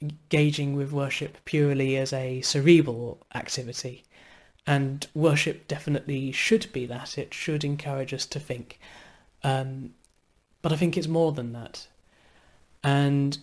engaging 0.00 0.76
with 0.76 0.92
worship 0.92 1.38
purely 1.44 1.96
as 1.96 2.12
a 2.12 2.40
cerebral 2.42 3.26
activity. 3.34 4.04
And 4.66 5.06
worship 5.14 5.66
definitely 5.66 6.32
should 6.32 6.70
be 6.72 6.86
that. 6.86 7.16
It 7.16 7.32
should 7.32 7.64
encourage 7.64 8.12
us 8.12 8.26
to 8.26 8.40
think. 8.40 8.78
Um, 9.42 9.94
but 10.60 10.72
I 10.72 10.76
think 10.76 10.96
it's 10.96 11.08
more 11.08 11.32
than 11.32 11.52
that. 11.52 11.86
And 12.84 13.38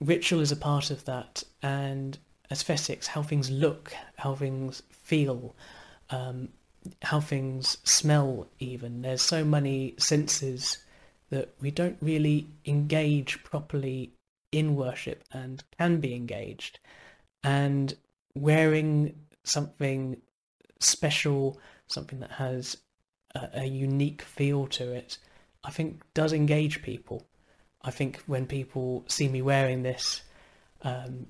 ritual 0.00 0.40
is 0.40 0.52
a 0.52 0.56
part 0.56 0.90
of 0.90 1.04
that. 1.04 1.44
And 1.62 2.18
aesthetics, 2.50 3.06
how 3.06 3.22
things 3.22 3.50
look, 3.50 3.94
how 4.16 4.34
things 4.34 4.82
feel, 4.90 5.54
um, 6.10 6.48
how 7.02 7.20
things 7.20 7.78
smell 7.84 8.48
even. 8.58 9.02
There's 9.02 9.22
so 9.22 9.44
many 9.44 9.94
senses 9.98 10.78
that 11.30 11.50
we 11.60 11.70
don't 11.70 11.96
really 12.00 12.48
engage 12.66 13.42
properly 13.44 14.10
in 14.52 14.76
worship 14.76 15.24
and 15.32 15.62
can 15.78 16.00
be 16.00 16.14
engaged. 16.14 16.78
And 17.42 17.94
wearing 18.34 19.14
something 19.44 20.20
special, 20.78 21.58
something 21.86 22.20
that 22.20 22.32
has 22.32 22.76
a, 23.34 23.48
a 23.54 23.64
unique 23.64 24.22
feel 24.22 24.66
to 24.68 24.92
it, 24.92 25.18
I 25.64 25.70
think 25.70 26.02
does 26.14 26.32
engage 26.32 26.82
people. 26.82 27.26
I 27.82 27.90
think 27.90 28.22
when 28.26 28.46
people 28.46 29.04
see 29.08 29.28
me 29.28 29.42
wearing 29.42 29.82
this, 29.82 30.22
um, 30.82 31.26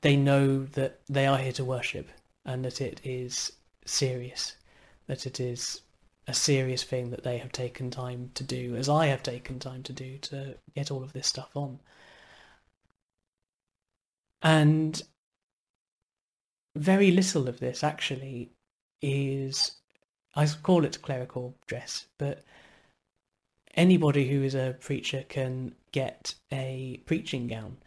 they 0.00 0.16
know 0.16 0.64
that 0.64 1.00
they 1.08 1.26
are 1.26 1.38
here 1.38 1.52
to 1.52 1.64
worship 1.64 2.08
and 2.44 2.64
that 2.64 2.80
it 2.80 3.00
is 3.04 3.52
serious, 3.84 4.56
that 5.06 5.26
it 5.26 5.40
is 5.40 5.80
a 6.26 6.34
serious 6.34 6.82
thing 6.82 7.10
that 7.10 7.22
they 7.22 7.38
have 7.38 7.52
taken 7.52 7.90
time 7.90 8.30
to 8.34 8.44
do, 8.44 8.76
as 8.76 8.88
I 8.88 9.06
have 9.06 9.22
taken 9.22 9.58
time 9.58 9.82
to 9.84 9.92
do 9.92 10.18
to 10.18 10.54
get 10.74 10.90
all 10.90 11.02
of 11.02 11.12
this 11.12 11.26
stuff 11.26 11.50
on. 11.54 11.80
And 14.44 15.02
very 16.76 17.10
little 17.10 17.48
of 17.48 17.60
this 17.60 17.82
actually 17.82 18.50
is, 19.00 19.72
I 20.34 20.46
call 20.62 20.84
it 20.84 21.00
clerical 21.00 21.56
dress, 21.66 22.06
but 22.18 22.44
anybody 23.74 24.28
who 24.28 24.42
is 24.42 24.54
a 24.54 24.76
preacher 24.80 25.24
can 25.28 25.74
get 25.92 26.34
a 26.52 27.00
preaching 27.06 27.46
gown. 27.46 27.78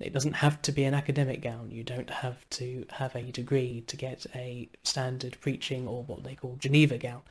It 0.00 0.14
doesn't 0.14 0.34
have 0.34 0.60
to 0.62 0.72
be 0.72 0.84
an 0.84 0.94
academic 0.94 1.42
gown. 1.42 1.70
You 1.70 1.84
don't 1.84 2.10
have 2.10 2.48
to 2.50 2.86
have 2.90 3.14
a 3.14 3.30
degree 3.30 3.82
to 3.86 3.96
get 3.96 4.26
a 4.34 4.70
standard 4.84 5.36
preaching 5.40 5.86
or 5.86 6.02
what 6.04 6.24
they 6.24 6.34
call 6.34 6.56
Geneva 6.58 6.96
gown. 6.96 7.22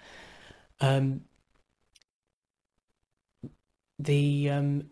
Um, 0.80 1.22
the 3.98 4.50
um, 4.50 4.90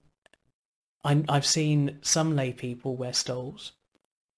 i 1.04 1.22
have 1.30 1.46
seen 1.46 2.00
some 2.02 2.36
lay 2.36 2.54
people 2.54 2.96
wear 2.96 3.14
stoles. 3.14 3.74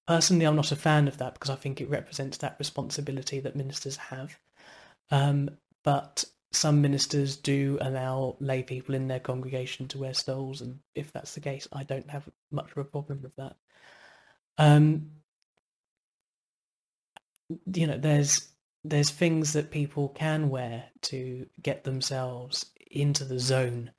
Personally, 0.07 0.45
I'm 0.45 0.55
not 0.55 0.71
a 0.71 0.75
fan 0.75 1.07
of 1.07 1.17
that 1.17 1.33
because 1.33 1.49
I 1.49 1.55
think 1.55 1.81
it 1.81 1.89
represents 1.89 2.37
that 2.37 2.57
responsibility 2.59 3.39
that 3.39 3.55
ministers 3.55 3.97
have. 3.97 4.37
Um, 5.09 5.49
but 5.83 6.25
some 6.51 6.81
ministers 6.81 7.35
do 7.37 7.77
allow 7.81 8.37
lay 8.39 8.63
people 8.63 8.95
in 8.95 9.07
their 9.07 9.19
congregation 9.19 9.87
to 9.89 9.97
wear 9.97 10.13
stoles, 10.13 10.61
and 10.61 10.79
if 10.93 11.11
that's 11.11 11.33
the 11.33 11.41
case, 11.41 11.67
I 11.73 11.83
don't 11.83 12.09
have 12.09 12.29
much 12.51 12.71
of 12.71 12.77
a 12.77 12.83
problem 12.83 13.21
with 13.21 13.35
that. 13.35 13.55
Um, 14.57 15.11
you 17.73 17.87
know, 17.87 17.97
there's 17.97 18.49
there's 18.83 19.09
things 19.09 19.53
that 19.53 19.71
people 19.71 20.09
can 20.09 20.49
wear 20.49 20.85
to 21.01 21.47
get 21.61 21.83
themselves 21.83 22.67
into 22.91 23.25
the 23.25 23.39
zone 23.39 23.91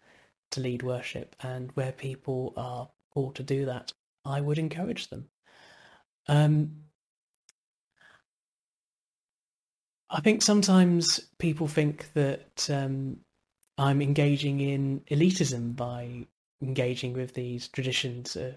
to 0.53 0.61
lead 0.61 0.83
worship, 0.83 1.35
and 1.41 1.73
where 1.73 1.93
people 1.93 2.55
are 2.57 2.89
called 3.13 3.35
to 3.37 3.43
do 3.43 3.65
that, 3.67 3.93
I 4.25 4.41
would 4.41 4.59
encourage 4.59 5.09
them. 5.09 5.29
Um, 6.29 6.87
I 10.11 10.21
think 10.21 10.43
sometimes 10.43 11.21
people 11.39 11.67
think 11.67 12.13
that 12.15 12.69
um, 12.71 13.19
I'm 13.77 14.01
engaging 14.01 14.61
in 14.61 15.01
elitism 15.11 15.75
by 15.77 16.27
engaging 16.63 17.13
with 17.13 17.35
these 17.35 17.69
traditions 17.69 18.37
of 18.37 18.55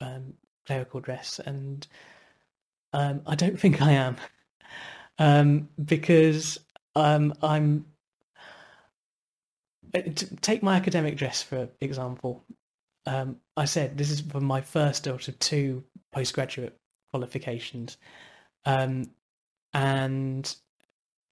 um, 0.00 0.34
clerical 0.66 1.00
dress, 1.00 1.38
and 1.44 1.86
um, 2.92 3.22
I 3.26 3.34
don't 3.34 3.58
think 3.60 3.82
I 3.82 3.92
am, 3.92 4.16
um, 5.18 5.68
because 5.84 6.58
um, 6.96 7.34
I'm. 7.42 7.86
Uh, 9.94 10.00
take 10.40 10.62
my 10.62 10.74
academic 10.74 11.16
dress 11.16 11.42
for 11.42 11.68
example. 11.80 12.44
Um, 13.06 13.36
I 13.56 13.66
said 13.66 13.96
this 13.96 14.10
is 14.10 14.22
for 14.22 14.40
my 14.40 14.60
first 14.62 15.06
out 15.06 15.28
of 15.28 15.38
two 15.38 15.84
postgraduate 16.14 16.76
qualifications. 17.12 17.96
Um, 18.64 19.10
and 19.72 20.54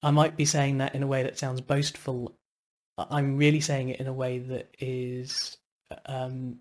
I 0.02 0.10
might 0.10 0.36
be 0.36 0.44
saying 0.44 0.78
that 0.78 0.94
in 0.94 1.02
a 1.02 1.06
way 1.06 1.22
that 1.22 1.38
sounds 1.38 1.60
boastful. 1.60 2.36
I'm 2.98 3.36
really 3.36 3.60
saying 3.60 3.90
it 3.90 4.00
in 4.00 4.06
a 4.06 4.12
way 4.12 4.38
that 4.38 4.74
is 4.78 5.56
um, 6.06 6.58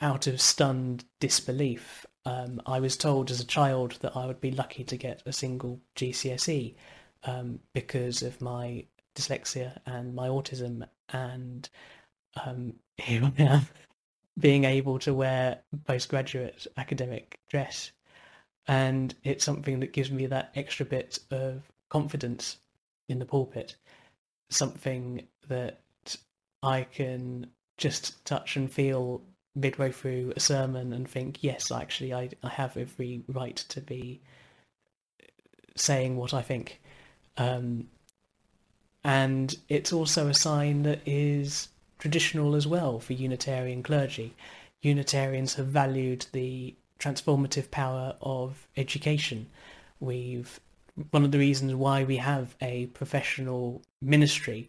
out 0.00 0.26
of 0.26 0.40
stunned 0.40 1.04
disbelief. 1.20 2.06
Um, 2.24 2.60
I 2.66 2.80
was 2.80 2.96
told 2.96 3.30
as 3.30 3.40
a 3.40 3.46
child 3.46 3.98
that 4.00 4.16
I 4.16 4.26
would 4.26 4.40
be 4.40 4.50
lucky 4.50 4.84
to 4.84 4.96
get 4.96 5.22
a 5.26 5.32
single 5.32 5.80
GCSE 5.96 6.74
um, 7.24 7.60
because 7.72 8.22
of 8.22 8.40
my 8.40 8.84
dyslexia 9.16 9.78
and 9.86 10.14
my 10.14 10.28
autism, 10.28 10.86
and 11.12 11.68
um, 12.44 12.74
here 12.98 13.22
I 13.24 13.42
am 13.42 13.66
being 14.38 14.64
able 14.64 14.98
to 15.00 15.14
wear 15.14 15.60
postgraduate 15.86 16.66
academic 16.76 17.38
dress. 17.48 17.92
And 18.68 19.14
it's 19.24 19.44
something 19.44 19.80
that 19.80 19.92
gives 19.92 20.10
me 20.10 20.26
that 20.26 20.50
extra 20.54 20.84
bit 20.84 21.18
of 21.30 21.62
confidence 21.88 22.58
in 23.08 23.18
the 23.18 23.24
pulpit. 23.24 23.76
Something 24.50 25.26
that 25.48 25.80
i 26.62 26.82
can 26.82 27.46
just 27.76 28.24
touch 28.24 28.56
and 28.56 28.72
feel 28.72 29.22
midway 29.54 29.92
through 29.92 30.32
a 30.34 30.40
sermon 30.40 30.92
and 30.92 31.08
think 31.08 31.42
yes 31.42 31.70
actually 31.70 32.12
i, 32.12 32.28
I 32.42 32.48
have 32.48 32.76
every 32.76 33.22
right 33.28 33.56
to 33.56 33.80
be 33.80 34.20
saying 35.76 36.16
what 36.16 36.34
i 36.34 36.42
think. 36.42 36.80
Um, 37.38 37.88
and 39.04 39.54
it's 39.68 39.92
also 39.92 40.28
a 40.28 40.34
sign 40.34 40.82
that 40.84 41.00
is 41.06 41.68
traditional 41.98 42.54
as 42.54 42.66
well 42.66 42.98
for 42.98 43.12
unitarian 43.12 43.82
clergy 43.82 44.34
unitarians 44.82 45.54
have 45.54 45.66
valued 45.66 46.26
the 46.32 46.74
transformative 46.98 47.70
power 47.70 48.16
of 48.20 48.66
education. 48.76 49.46
We've 50.00 50.60
one 51.10 51.24
of 51.24 51.32
the 51.32 51.38
reasons 51.38 51.74
why 51.74 52.04
we 52.04 52.16
have 52.16 52.56
a 52.62 52.86
professional 52.86 53.82
ministry 54.00 54.68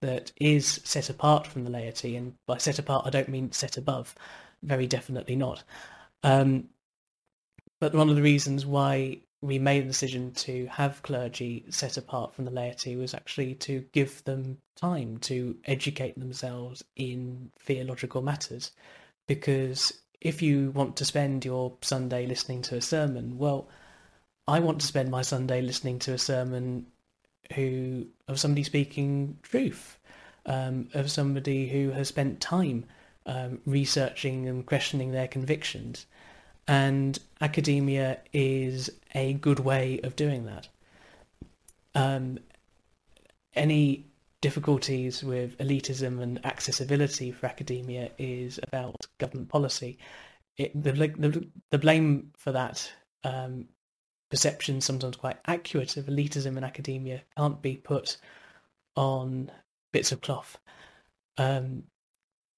that 0.00 0.32
is 0.40 0.80
set 0.84 1.08
apart 1.08 1.46
from 1.46 1.64
the 1.64 1.70
laity, 1.70 2.16
and 2.16 2.34
by 2.46 2.58
set 2.58 2.78
apart 2.78 3.06
I 3.06 3.10
don't 3.10 3.28
mean 3.28 3.52
set 3.52 3.76
above, 3.76 4.14
very 4.62 4.86
definitely 4.86 5.36
not. 5.36 5.62
Um, 6.24 6.68
but 7.80 7.94
one 7.94 8.08
of 8.08 8.16
the 8.16 8.22
reasons 8.22 8.66
why 8.66 9.18
we 9.40 9.58
made 9.58 9.84
the 9.84 9.88
decision 9.88 10.32
to 10.32 10.66
have 10.66 11.02
clergy 11.02 11.64
set 11.70 11.96
apart 11.96 12.34
from 12.34 12.44
the 12.44 12.50
laity 12.50 12.96
was 12.96 13.14
actually 13.14 13.54
to 13.54 13.84
give 13.92 14.24
them 14.24 14.58
time 14.74 15.18
to 15.18 15.56
educate 15.64 16.18
themselves 16.18 16.82
in 16.96 17.50
theological 17.60 18.20
matters 18.20 18.72
because 19.28 19.92
if 20.20 20.42
you 20.42 20.72
want 20.72 20.96
to 20.96 21.04
spend 21.04 21.44
your 21.44 21.76
Sunday 21.80 22.26
listening 22.26 22.62
to 22.62 22.76
a 22.76 22.80
sermon, 22.80 23.38
well, 23.38 23.68
I 24.48 24.58
want 24.60 24.80
to 24.80 24.86
spend 24.86 25.10
my 25.10 25.22
Sunday 25.22 25.60
listening 25.60 26.00
to 26.00 26.14
a 26.14 26.18
sermon 26.18 26.86
who 27.54 28.06
of 28.26 28.40
somebody 28.40 28.64
speaking 28.64 29.38
truth, 29.42 29.98
um, 30.46 30.88
of 30.94 31.10
somebody 31.10 31.68
who 31.68 31.90
has 31.90 32.08
spent 32.08 32.40
time 32.40 32.86
um, 33.26 33.60
researching 33.64 34.48
and 34.48 34.66
questioning 34.66 35.12
their 35.12 35.28
convictions. 35.28 36.06
And 36.68 37.18
academia 37.40 38.18
is 38.32 38.90
a 39.14 39.32
good 39.32 39.58
way 39.58 40.00
of 40.04 40.14
doing 40.16 40.44
that. 40.44 40.68
Um, 41.94 42.38
any 43.54 44.04
difficulties 44.40 45.24
with 45.24 45.58
elitism 45.58 46.20
and 46.20 46.44
accessibility 46.44 47.32
for 47.32 47.46
academia 47.46 48.10
is 48.18 48.60
about 48.62 48.96
government 49.18 49.48
policy. 49.48 49.98
it, 50.58 50.80
the, 50.80 50.92
the, 50.92 51.48
the 51.70 51.78
blame 51.78 52.32
for 52.36 52.52
that 52.52 52.92
um, 53.24 53.66
perception, 54.30 54.80
sometimes 54.80 55.16
quite 55.16 55.38
accurate, 55.46 55.96
of 55.96 56.06
elitism 56.06 56.56
in 56.56 56.64
academia 56.64 57.22
can't 57.36 57.62
be 57.62 57.76
put 57.76 58.18
on 58.96 59.50
bits 59.92 60.12
of 60.12 60.20
cloth. 60.20 60.58
Um, 61.38 61.84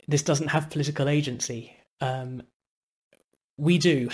this 0.08 0.22
doesn't 0.22 0.48
have 0.48 0.70
political 0.70 1.08
agency. 1.08 1.76
Um, 2.00 2.42
we 3.60 3.78
do. 3.78 4.08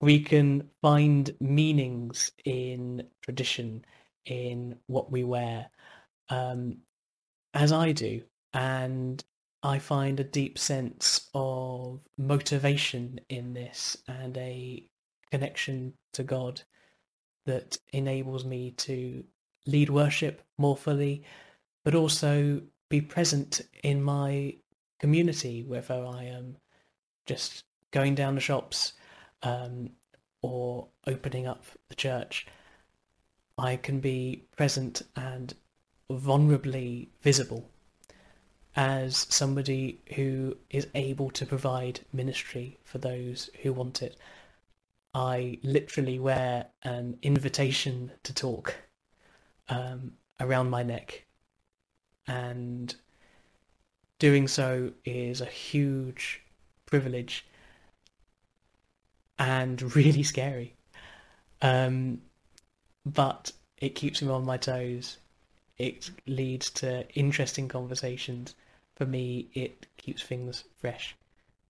We 0.00 0.20
can 0.20 0.70
find 0.82 1.30
meanings 1.40 2.32
in 2.44 3.06
tradition, 3.22 3.84
in 4.24 4.76
what 4.86 5.12
we 5.12 5.24
wear, 5.24 5.68
um, 6.30 6.78
as 7.54 7.70
I 7.70 7.92
do. 7.92 8.22
And 8.52 9.22
I 9.62 9.78
find 9.78 10.18
a 10.18 10.24
deep 10.24 10.58
sense 10.58 11.28
of 11.34 12.00
motivation 12.16 13.20
in 13.28 13.52
this 13.52 13.96
and 14.08 14.36
a 14.38 14.84
connection 15.30 15.92
to 16.14 16.22
God 16.24 16.62
that 17.46 17.76
enables 17.92 18.44
me 18.44 18.72
to 18.72 19.22
lead 19.66 19.90
worship 19.90 20.42
more 20.58 20.76
fully, 20.76 21.24
but 21.84 21.94
also 21.94 22.62
be 22.88 23.00
present 23.00 23.60
in 23.84 24.02
my 24.02 24.56
community, 24.98 25.62
whether 25.62 26.04
I 26.04 26.24
am 26.24 26.56
just 27.26 27.64
going 27.90 28.14
down 28.14 28.34
the 28.34 28.40
shops 28.40 28.92
um, 29.42 29.90
or 30.42 30.88
opening 31.06 31.46
up 31.46 31.64
the 31.88 31.94
church. 31.94 32.46
I 33.58 33.76
can 33.76 34.00
be 34.00 34.44
present 34.56 35.02
and 35.16 35.54
vulnerably 36.10 37.08
visible 37.22 37.68
as 38.76 39.26
somebody 39.28 40.00
who 40.14 40.56
is 40.70 40.86
able 40.94 41.30
to 41.30 41.44
provide 41.44 42.00
ministry 42.12 42.78
for 42.84 42.98
those 42.98 43.50
who 43.62 43.72
want 43.72 44.02
it. 44.02 44.16
I 45.12 45.58
literally 45.62 46.18
wear 46.18 46.66
an 46.82 47.18
invitation 47.22 48.12
to 48.22 48.32
talk 48.32 48.74
um, 49.68 50.12
around 50.38 50.70
my 50.70 50.82
neck, 50.82 51.26
and 52.28 52.94
doing 54.18 54.46
so 54.46 54.92
is 55.04 55.40
a 55.40 55.46
huge 55.46 56.42
privilege 56.86 57.44
and 59.40 59.96
really 59.96 60.22
scary. 60.22 60.76
Um, 61.62 62.20
but 63.04 63.50
it 63.78 63.96
keeps 63.96 64.22
me 64.22 64.28
on 64.28 64.44
my 64.44 64.58
toes. 64.58 65.16
It 65.78 66.10
leads 66.26 66.70
to 66.70 67.08
interesting 67.14 67.66
conversations. 67.66 68.54
For 68.96 69.06
me, 69.06 69.48
it 69.54 69.86
keeps 69.96 70.22
things 70.22 70.64
fresh. 70.76 71.16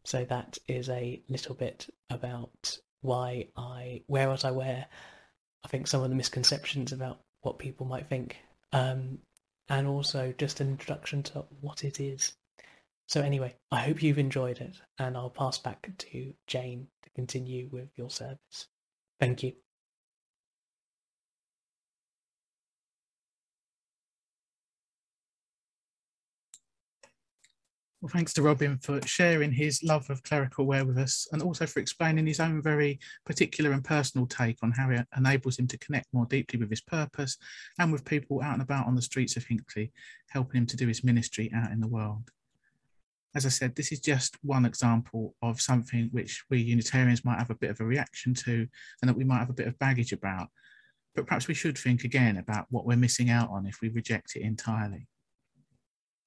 So 0.05 0.25
that 0.25 0.59
is 0.67 0.89
a 0.89 1.23
little 1.29 1.55
bit 1.55 1.87
about 2.11 2.77
why 3.03 3.47
I 3.57 4.03
wear 4.09 4.29
what 4.29 4.45
I 4.45 4.51
wear. 4.51 4.87
I 5.65 5.69
think 5.69 5.87
some 5.87 6.03
of 6.03 6.11
the 6.11 6.17
misconceptions 6.17 6.93
about 6.93 7.21
what 7.43 7.59
people 7.61 7.87
might 7.87 8.09
think, 8.09 8.37
um, 8.73 9.19
and 9.69 9.87
also 9.87 10.35
just 10.37 10.61
an 10.61 10.69
introduction 10.69 11.23
to 11.25 11.45
what 11.61 11.85
it 11.85 12.01
is. 12.01 12.33
So 13.11 13.21
anyway, 13.23 13.57
I 13.73 13.81
hope 13.81 14.05
you've 14.05 14.21
enjoyed 14.21 14.61
it, 14.61 14.77
and 15.01 15.17
I'll 15.17 15.31
pass 15.31 15.59
back 15.59 15.91
to 15.99 16.33
Jane 16.47 16.87
to 17.03 17.11
continue 17.11 17.69
with 17.73 17.89
your 17.97 18.09
service. 18.09 18.69
Thank 19.19 19.43
you. 19.43 19.55
Well, 28.01 28.11
thanks 28.13 28.33
to 28.35 28.43
Robin 28.43 28.79
for 28.79 29.05
sharing 29.05 29.51
his 29.51 29.83
love 29.83 30.09
of 30.09 30.23
clerical 30.23 30.65
wear 30.65 30.85
with 30.85 30.97
us 30.97 31.27
and 31.33 31.43
also 31.43 31.67
for 31.67 31.81
explaining 31.81 32.29
his 32.29 32.39
own 32.39 32.63
very 32.63 33.01
particular 33.27 33.73
and 33.73 33.83
personal 33.83 34.29
take 34.29 34.59
on 34.63 34.71
how 34.71 34.89
it 34.89 35.05
enables 35.17 35.59
him 35.59 35.67
to 35.67 35.79
connect 35.79 36.07
more 36.13 36.27
deeply 36.27 36.61
with 36.61 36.71
his 36.71 36.81
purpose 36.81 37.37
and 37.81 37.91
with 37.91 38.05
people 38.05 38.41
out 38.41 38.53
and 38.53 38.63
about 38.63 38.87
on 38.87 38.95
the 38.95 39.03
streets 39.03 39.37
of 39.37 39.45
Hinckley, 39.45 39.91
helping 40.29 40.61
him 40.61 40.67
to 40.67 40.77
do 40.77 40.87
his 40.87 41.03
ministry 41.03 41.51
out 41.53 41.73
in 41.73 41.81
the 41.81 41.89
world. 41.89 42.31
As 43.35 43.47
I 43.47 43.49
said, 43.49 43.75
this 43.75 43.93
is 43.93 44.01
just 44.01 44.37
one 44.43 44.65
example 44.65 45.35
of 45.41 45.61
something 45.61 46.09
which 46.13 46.43
we 46.51 46.59
Unitarians 46.59 47.25
might 47.25 47.39
have 47.39 47.51
a 47.51 47.55
bit 47.55 47.71
of 47.71 47.81
a 47.81 47.85
reaction 47.85 48.35
to 48.35 48.67
and 49.01 49.09
that 49.09 49.17
we 49.17 49.25
might 49.25 49.39
have 49.39 49.51
a 49.51 49.55
bit 49.55 49.69
of 49.69 49.79
baggage 49.79 50.13
about. 50.13 50.49
But 51.15 51.27
perhaps 51.27 51.47
we 51.47 51.55
should 51.55 51.79
think 51.79 52.05
again 52.05 52.39
about 52.39 52.67
what 52.71 52.87
we're 52.87 52.97
missing 52.97 53.31
out 53.31 53.51
on 53.51 53.67
if 53.67 53.81
we 53.81 53.89
reject 53.89 54.37
it 54.37 54.43
entirely 54.43 55.07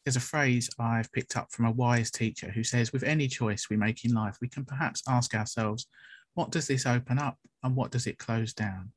there's 0.06 0.16
a 0.16 0.22
phrase 0.22 0.70
I've 0.80 1.12
picked 1.12 1.38
up 1.38 1.52
from 1.52 1.66
a 1.66 1.72
wise 1.72 2.12
teacher 2.12 2.52
who 2.52 2.64
says, 2.64 2.92
with 2.92 3.04
any 3.04 3.28
choice 3.28 3.68
we 3.70 3.78
make 3.78 4.04
in 4.04 4.14
life, 4.14 4.38
we 4.42 4.50
can 4.50 4.66
perhaps 4.66 5.02
ask 5.08 5.34
ourselves, 5.34 5.88
what 6.34 6.52
does 6.52 6.68
this 6.68 6.86
open 6.86 7.20
up 7.20 7.38
and 7.64 7.76
what 7.76 7.92
does 7.92 8.08
it 8.08 8.18
close 8.18 8.54
down? 8.54 8.92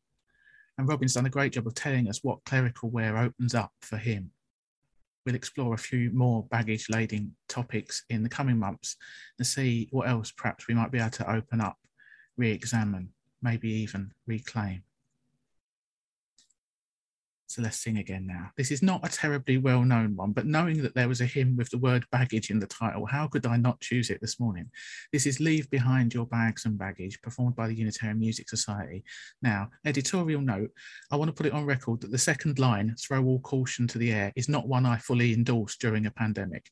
And 0.79 0.89
Robin's 0.89 1.15
done 1.15 1.27
a 1.27 1.31
great 1.31 1.53
job 1.53 1.67
of 1.67 1.75
telling 1.75 2.09
us 2.09 2.23
what 2.23 2.45
clerical 2.45 2.91
wear 2.91 3.17
opens 3.17 3.55
up 3.55 3.73
for 3.81 3.97
him. 3.97 4.33
We'll 5.27 5.35
explore 5.35 5.75
a 5.75 5.79
few 5.79 6.13
more 6.13 6.45
baggage 6.53 6.89
laden 6.89 7.35
topics 7.49 8.05
in 8.11 8.23
the 8.23 8.29
coming 8.29 8.59
months 8.59 8.95
and 9.39 9.47
see 9.47 9.89
what 9.91 10.09
else 10.09 10.31
perhaps 10.31 10.69
we 10.69 10.75
might 10.75 10.93
be 10.93 11.01
able 11.01 11.11
to 11.11 11.31
open 11.31 11.61
up, 11.61 11.77
re 12.37 12.53
examine, 12.53 13.11
maybe 13.43 13.69
even 13.69 14.13
reclaim. 14.29 14.85
So 17.49 17.63
let's 17.63 17.79
sing 17.79 17.99
again 17.99 18.27
now. 18.27 18.51
This 18.57 18.73
is 18.73 18.83
not 18.83 19.07
a 19.07 19.09
terribly 19.09 19.57
well 19.57 19.83
known 19.83 20.17
one, 20.17 20.33
but 20.33 20.47
knowing 20.47 20.83
that 20.83 20.97
there 20.97 21.09
was 21.09 21.21
a 21.21 21.27
hymn 21.27 21.57
with 21.57 21.71
the 21.71 21.79
word 21.79 22.05
baggage 22.11 22.51
in 22.51 22.59
the 22.59 22.67
title, 22.67 23.07
how 23.07 23.29
could 23.29 23.47
I 23.47 23.57
not 23.57 23.81
choose 23.81 24.11
it 24.11 24.21
this 24.21 24.41
morning? 24.41 24.69
This 25.13 25.27
is 25.27 25.39
Leave 25.39 25.71
Behind 25.71 26.13
Your 26.13 26.27
Bags 26.27 26.65
and 26.65 26.77
Baggage, 26.77 27.21
performed 27.23 27.55
by 27.55 27.69
the 27.69 27.75
Unitarian 27.75 28.19
Music 28.19 28.49
Society. 28.49 29.05
Now, 29.43 29.71
editorial 29.85 30.41
note 30.41 30.71
I 31.13 31.17
want 31.17 31.29
to 31.29 31.35
put 31.35 31.47
it 31.47 31.53
on 31.53 31.65
record 31.65 32.01
that 32.01 32.11
the 32.11 32.19
second 32.19 32.59
line, 32.59 32.97
throw 32.99 33.25
all 33.25 33.41
caution 33.41 33.87
to 33.89 33.99
the 33.99 34.13
air, 34.13 34.33
is 34.35 34.49
not 34.49 34.67
one 34.67 34.85
I 34.85 34.99
fully 34.99 35.33
endorse 35.33 35.77
during 35.77 36.07
a 36.07 36.11
pandemic. 36.11 36.69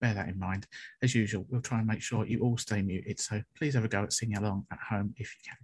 Bear 0.00 0.14
that 0.14 0.28
in 0.28 0.38
mind. 0.38 0.68
As 1.02 1.16
usual, 1.16 1.46
we'll 1.48 1.62
try 1.62 1.78
and 1.78 1.86
make 1.86 2.02
sure 2.02 2.24
you 2.26 2.40
all 2.40 2.58
stay 2.58 2.80
muted. 2.80 3.18
So 3.18 3.42
please 3.56 3.74
have 3.74 3.84
a 3.84 3.88
go 3.88 4.04
at 4.04 4.12
singing 4.12 4.36
along 4.36 4.66
at 4.70 4.78
home 4.78 5.14
if 5.16 5.34
you 5.34 5.50
can. 5.50 5.56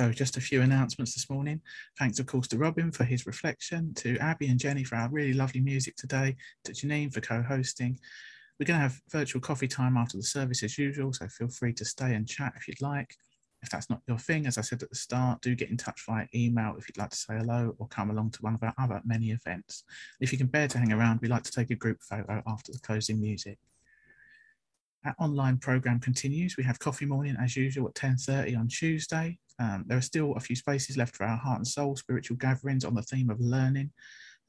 So, 0.00 0.10
just 0.12 0.38
a 0.38 0.40
few 0.40 0.62
announcements 0.62 1.12
this 1.12 1.28
morning. 1.28 1.60
Thanks, 1.98 2.18
of 2.18 2.24
course, 2.24 2.48
to 2.48 2.56
Robin 2.56 2.90
for 2.90 3.04
his 3.04 3.26
reflection, 3.26 3.92
to 3.96 4.16
Abby 4.16 4.46
and 4.46 4.58
Jenny 4.58 4.82
for 4.82 4.96
our 4.96 5.10
really 5.10 5.34
lovely 5.34 5.60
music 5.60 5.94
today, 5.96 6.36
to 6.64 6.72
Janine 6.72 7.12
for 7.12 7.20
co 7.20 7.42
hosting. 7.42 7.98
We're 8.58 8.64
going 8.64 8.78
to 8.78 8.82
have 8.82 8.98
virtual 9.10 9.42
coffee 9.42 9.68
time 9.68 9.98
after 9.98 10.16
the 10.16 10.22
service 10.22 10.62
as 10.62 10.78
usual, 10.78 11.12
so 11.12 11.28
feel 11.28 11.50
free 11.50 11.74
to 11.74 11.84
stay 11.84 12.14
and 12.14 12.26
chat 12.26 12.54
if 12.56 12.66
you'd 12.66 12.80
like. 12.80 13.14
If 13.62 13.68
that's 13.68 13.90
not 13.90 14.00
your 14.08 14.16
thing, 14.16 14.46
as 14.46 14.56
I 14.56 14.62
said 14.62 14.82
at 14.82 14.88
the 14.88 14.96
start, 14.96 15.42
do 15.42 15.54
get 15.54 15.68
in 15.68 15.76
touch 15.76 16.02
via 16.08 16.26
email 16.34 16.76
if 16.78 16.88
you'd 16.88 16.96
like 16.96 17.10
to 17.10 17.16
say 17.18 17.36
hello 17.36 17.74
or 17.78 17.86
come 17.88 18.08
along 18.08 18.30
to 18.30 18.42
one 18.42 18.54
of 18.54 18.62
our 18.62 18.72
other 18.78 19.02
many 19.04 19.32
events. 19.32 19.84
If 20.18 20.32
you 20.32 20.38
can 20.38 20.46
bear 20.46 20.66
to 20.68 20.78
hang 20.78 20.94
around, 20.94 21.20
we'd 21.20 21.30
like 21.30 21.42
to 21.42 21.52
take 21.52 21.68
a 21.68 21.74
group 21.74 21.98
photo 22.00 22.42
after 22.46 22.72
the 22.72 22.78
closing 22.78 23.20
music. 23.20 23.58
Our 25.04 25.14
online 25.18 25.56
program 25.56 25.98
continues. 25.98 26.58
We 26.58 26.64
have 26.64 26.78
coffee 26.78 27.06
morning 27.06 27.36
as 27.40 27.56
usual 27.56 27.88
at 27.88 27.94
10.30 27.94 28.58
on 28.58 28.68
Tuesday. 28.68 29.38
Um, 29.58 29.84
there 29.86 29.96
are 29.96 30.02
still 30.02 30.34
a 30.34 30.40
few 30.40 30.54
spaces 30.54 30.98
left 30.98 31.16
for 31.16 31.24
our 31.24 31.38
heart 31.38 31.58
and 31.58 31.66
soul 31.66 31.96
spiritual 31.96 32.36
gatherings 32.36 32.84
on 32.84 32.94
the 32.94 33.02
theme 33.02 33.30
of 33.30 33.40
learning. 33.40 33.92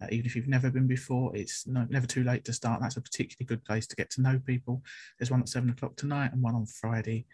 Uh, 0.02 0.08
even 0.12 0.26
if 0.26 0.36
you've 0.36 0.50
never 0.50 0.70
been 0.70 0.88
before, 0.88 1.34
it's 1.36 1.66
no, 1.68 1.88
never 1.90 2.06
too 2.06 2.26
late 2.26 2.44
to 2.46 2.54
start. 2.54 2.82
That's 2.82 2.98
a 2.98 3.02
particularly 3.02 3.46
good 3.46 3.64
place 3.64 3.88
to 3.88 3.96
get 3.96 4.10
to 4.12 4.22
know 4.22 4.42
people. 4.46 4.82
There's 5.18 5.32
one 5.32 5.40
at 5.40 5.48
seven 5.48 5.70
o'clock 5.70 5.96
tonight 5.96 6.34
and 6.34 6.42
one 6.42 6.56
on 6.56 6.66
Friday. 6.66 7.28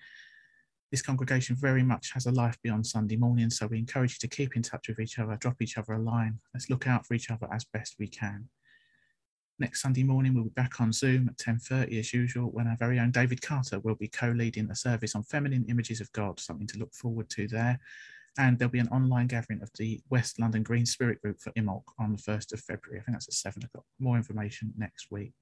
This 0.91 1.01
congregation 1.01 1.55
very 1.55 1.84
much 1.84 2.11
has 2.13 2.28
a 2.28 2.32
life 2.32 2.57
beyond 2.61 2.86
Sunday 2.86 3.15
morning, 3.15 3.49
so 3.49 3.65
we 3.65 3.80
encourage 3.80 4.13
you 4.13 4.28
to 4.28 4.36
keep 4.36 4.55
in 4.55 4.61
touch 4.61 4.89
with 4.89 4.99
each 4.99 5.18
other, 5.18 5.36
drop 5.38 5.61
each 5.61 5.78
other 5.78 5.93
a 5.93 5.99
line. 5.99 6.39
Let's 6.53 6.70
look 6.70 6.88
out 6.88 7.05
for 7.05 7.15
each 7.15 7.32
other 7.32 7.47
as 7.51 7.65
best 7.65 7.95
we 7.99 8.07
can. 8.07 8.47
Next 9.60 9.82
Sunday 9.82 10.03
morning, 10.03 10.36
we'll 10.36 10.43
be 10.43 10.49
back 10.51 10.80
on 10.80 10.93
Zoom 10.93 11.28
at 11.30 11.38
10.30 11.38 11.99
as 11.99 12.14
usual, 12.14 12.51
when 12.51 12.68
our 12.68 12.78
very 12.78 12.99
own 12.99 13.10
David 13.10 13.41
Carter 13.41 13.80
will 13.80 13.95
be 13.95 14.08
co-leading 14.08 14.70
a 14.70 14.76
service 14.76 15.16
on 15.16 15.24
feminine 15.24 15.66
images 15.68 15.99
of 15.99 16.12
God, 16.12 16.39
something 16.39 16.68
to 16.68 16.78
look 16.78 16.93
forward 16.93 17.28
to 17.32 17.47
there. 17.47 17.80
And 18.38 18.60
there'll 18.60 18.72
be 18.72 18.78
an 18.78 18.89
online 18.89 19.26
gathering 19.26 19.64
of 19.64 19.72
the 19.80 19.99
West 20.12 20.39
London 20.39 20.62
Green 20.62 20.86
Spirit 20.86 21.20
Group 21.24 21.41
for 21.41 21.51
Imbolc 21.53 21.82
on 21.97 22.12
the 22.12 22.20
1st 22.20 22.53
of 22.53 22.60
February. 22.60 22.99
I 22.99 23.03
think 23.03 23.16
that's 23.16 23.28
at 23.28 23.34
7 23.34 23.64
o'clock. 23.64 23.86
More 23.99 24.16
information 24.16 24.74
next 24.78 25.08
week. 25.10 25.34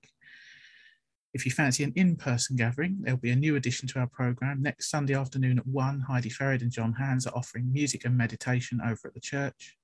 If 1.34 1.46
you 1.46 1.52
fancy 1.52 1.84
an 1.84 1.92
in-person 1.98 2.56
gathering, 2.56 3.00
there'll 3.02 3.20
be 3.20 3.32
a 3.32 3.36
new 3.36 3.58
addition 3.58 3.90
to 3.90 4.00
our 4.00 4.08
programme. 4.08 4.62
Next 4.62 4.90
Sunday 4.90 5.16
afternoon 5.16 5.60
at 5.60 5.68
1, 5.68 6.00
Heidi 6.00 6.30
Ferrid 6.30 6.62
and 6.62 6.72
John 6.72 6.94
Hands 6.94 7.28
are 7.28 7.36
offering 7.36 7.70
music 7.74 8.06
and 8.06 8.18
meditation 8.18 8.80
over 8.80 9.10
at 9.10 9.14
the 9.14 9.20
church. 9.20 9.76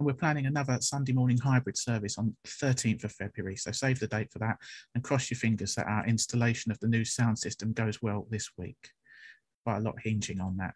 And 0.00 0.06
we're 0.06 0.14
planning 0.14 0.46
another 0.46 0.78
Sunday 0.80 1.12
morning 1.12 1.36
hybrid 1.36 1.76
service 1.76 2.16
on 2.16 2.34
13th 2.46 3.04
of 3.04 3.12
February. 3.12 3.56
So 3.56 3.70
save 3.70 4.00
the 4.00 4.06
date 4.06 4.32
for 4.32 4.38
that 4.38 4.56
and 4.94 5.04
cross 5.04 5.30
your 5.30 5.36
fingers 5.36 5.74
that 5.74 5.88
our 5.88 6.06
installation 6.06 6.72
of 6.72 6.80
the 6.80 6.88
new 6.88 7.04
sound 7.04 7.38
system 7.38 7.74
goes 7.74 8.00
well 8.00 8.26
this 8.30 8.48
week. 8.56 8.92
Quite 9.62 9.76
a 9.76 9.80
lot 9.80 10.00
hinging 10.02 10.40
on 10.40 10.56
that. 10.56 10.72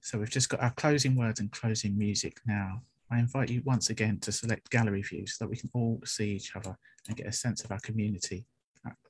So 0.00 0.18
we've 0.18 0.28
just 0.28 0.48
got 0.48 0.60
our 0.64 0.72
closing 0.72 1.14
words 1.14 1.38
and 1.38 1.52
closing 1.52 1.96
music 1.96 2.40
now. 2.44 2.82
I 3.08 3.20
invite 3.20 3.50
you 3.50 3.62
once 3.64 3.88
again 3.88 4.18
to 4.22 4.32
select 4.32 4.70
gallery 4.70 5.02
view 5.02 5.24
so 5.28 5.44
that 5.44 5.48
we 5.48 5.58
can 5.58 5.70
all 5.74 6.00
see 6.04 6.32
each 6.32 6.56
other 6.56 6.76
and 7.06 7.16
get 7.16 7.28
a 7.28 7.32
sense 7.32 7.62
of 7.62 7.70
our 7.70 7.80
community. 7.80 8.46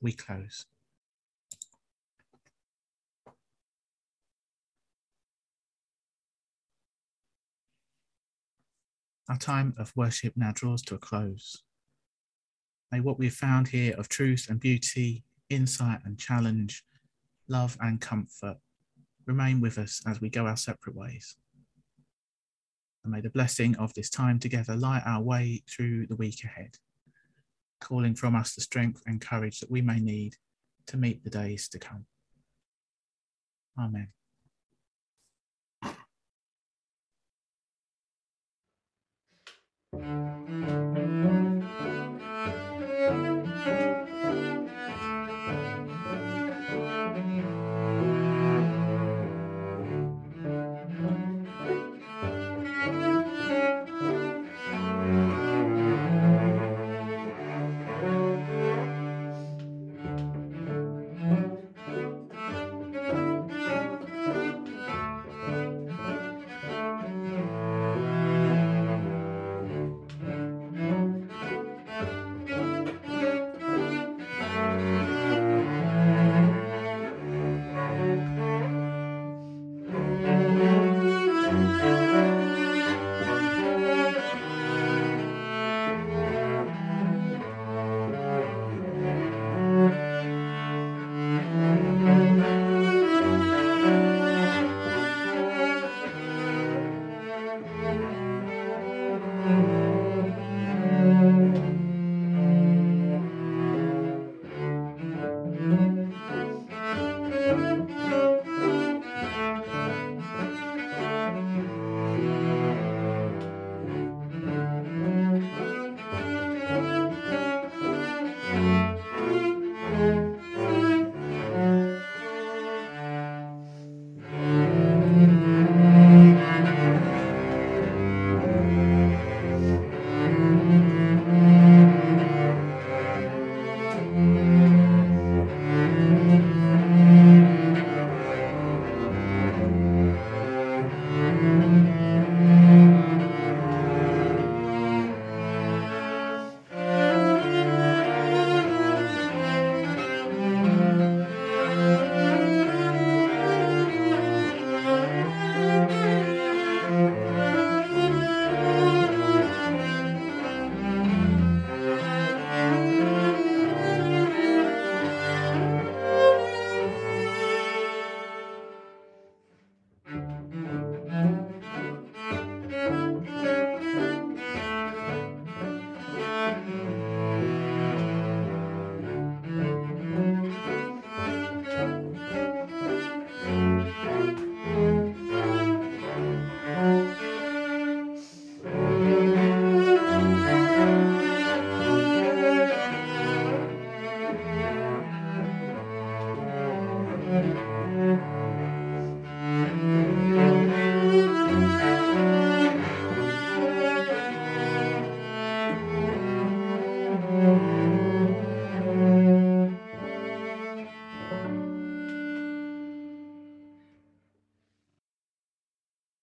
We 0.03 0.11
close. 0.11 0.67
Our 9.29 9.37
time 9.37 9.75
of 9.77 9.93
worship 9.95 10.33
now 10.35 10.51
draws 10.53 10.81
to 10.83 10.95
a 10.95 10.97
close. 10.97 11.61
May 12.91 12.99
what 12.99 13.19
we've 13.19 13.33
found 13.33 13.67
here 13.67 13.93
of 13.95 14.09
truth 14.09 14.47
and 14.49 14.59
beauty, 14.59 15.23
insight 15.49 15.99
and 16.03 16.17
challenge, 16.17 16.83
love 17.47 17.77
and 17.79 18.01
comfort 18.01 18.57
remain 19.27 19.61
with 19.61 19.77
us 19.77 20.01
as 20.07 20.19
we 20.19 20.29
go 20.29 20.47
our 20.47 20.57
separate 20.57 20.95
ways. 20.95 21.37
And 23.03 23.13
may 23.13 23.21
the 23.21 23.29
blessing 23.29 23.75
of 23.77 23.93
this 23.93 24.09
time 24.09 24.39
together 24.39 24.75
light 24.75 25.03
our 25.05 25.21
way 25.21 25.61
through 25.69 26.07
the 26.07 26.15
week 26.15 26.43
ahead, 26.43 26.75
calling 27.79 28.15
from 28.15 28.35
us 28.35 28.55
the 28.55 28.61
strength 28.61 29.03
and 29.05 29.21
courage 29.21 29.59
that 29.59 29.69
we 29.69 29.83
may 29.83 29.99
need 29.99 30.35
to 30.87 30.97
meet 30.97 31.23
the 31.23 31.29
days 31.29 31.69
to 31.69 31.77
come. 31.77 32.07
Amen. 33.79 34.07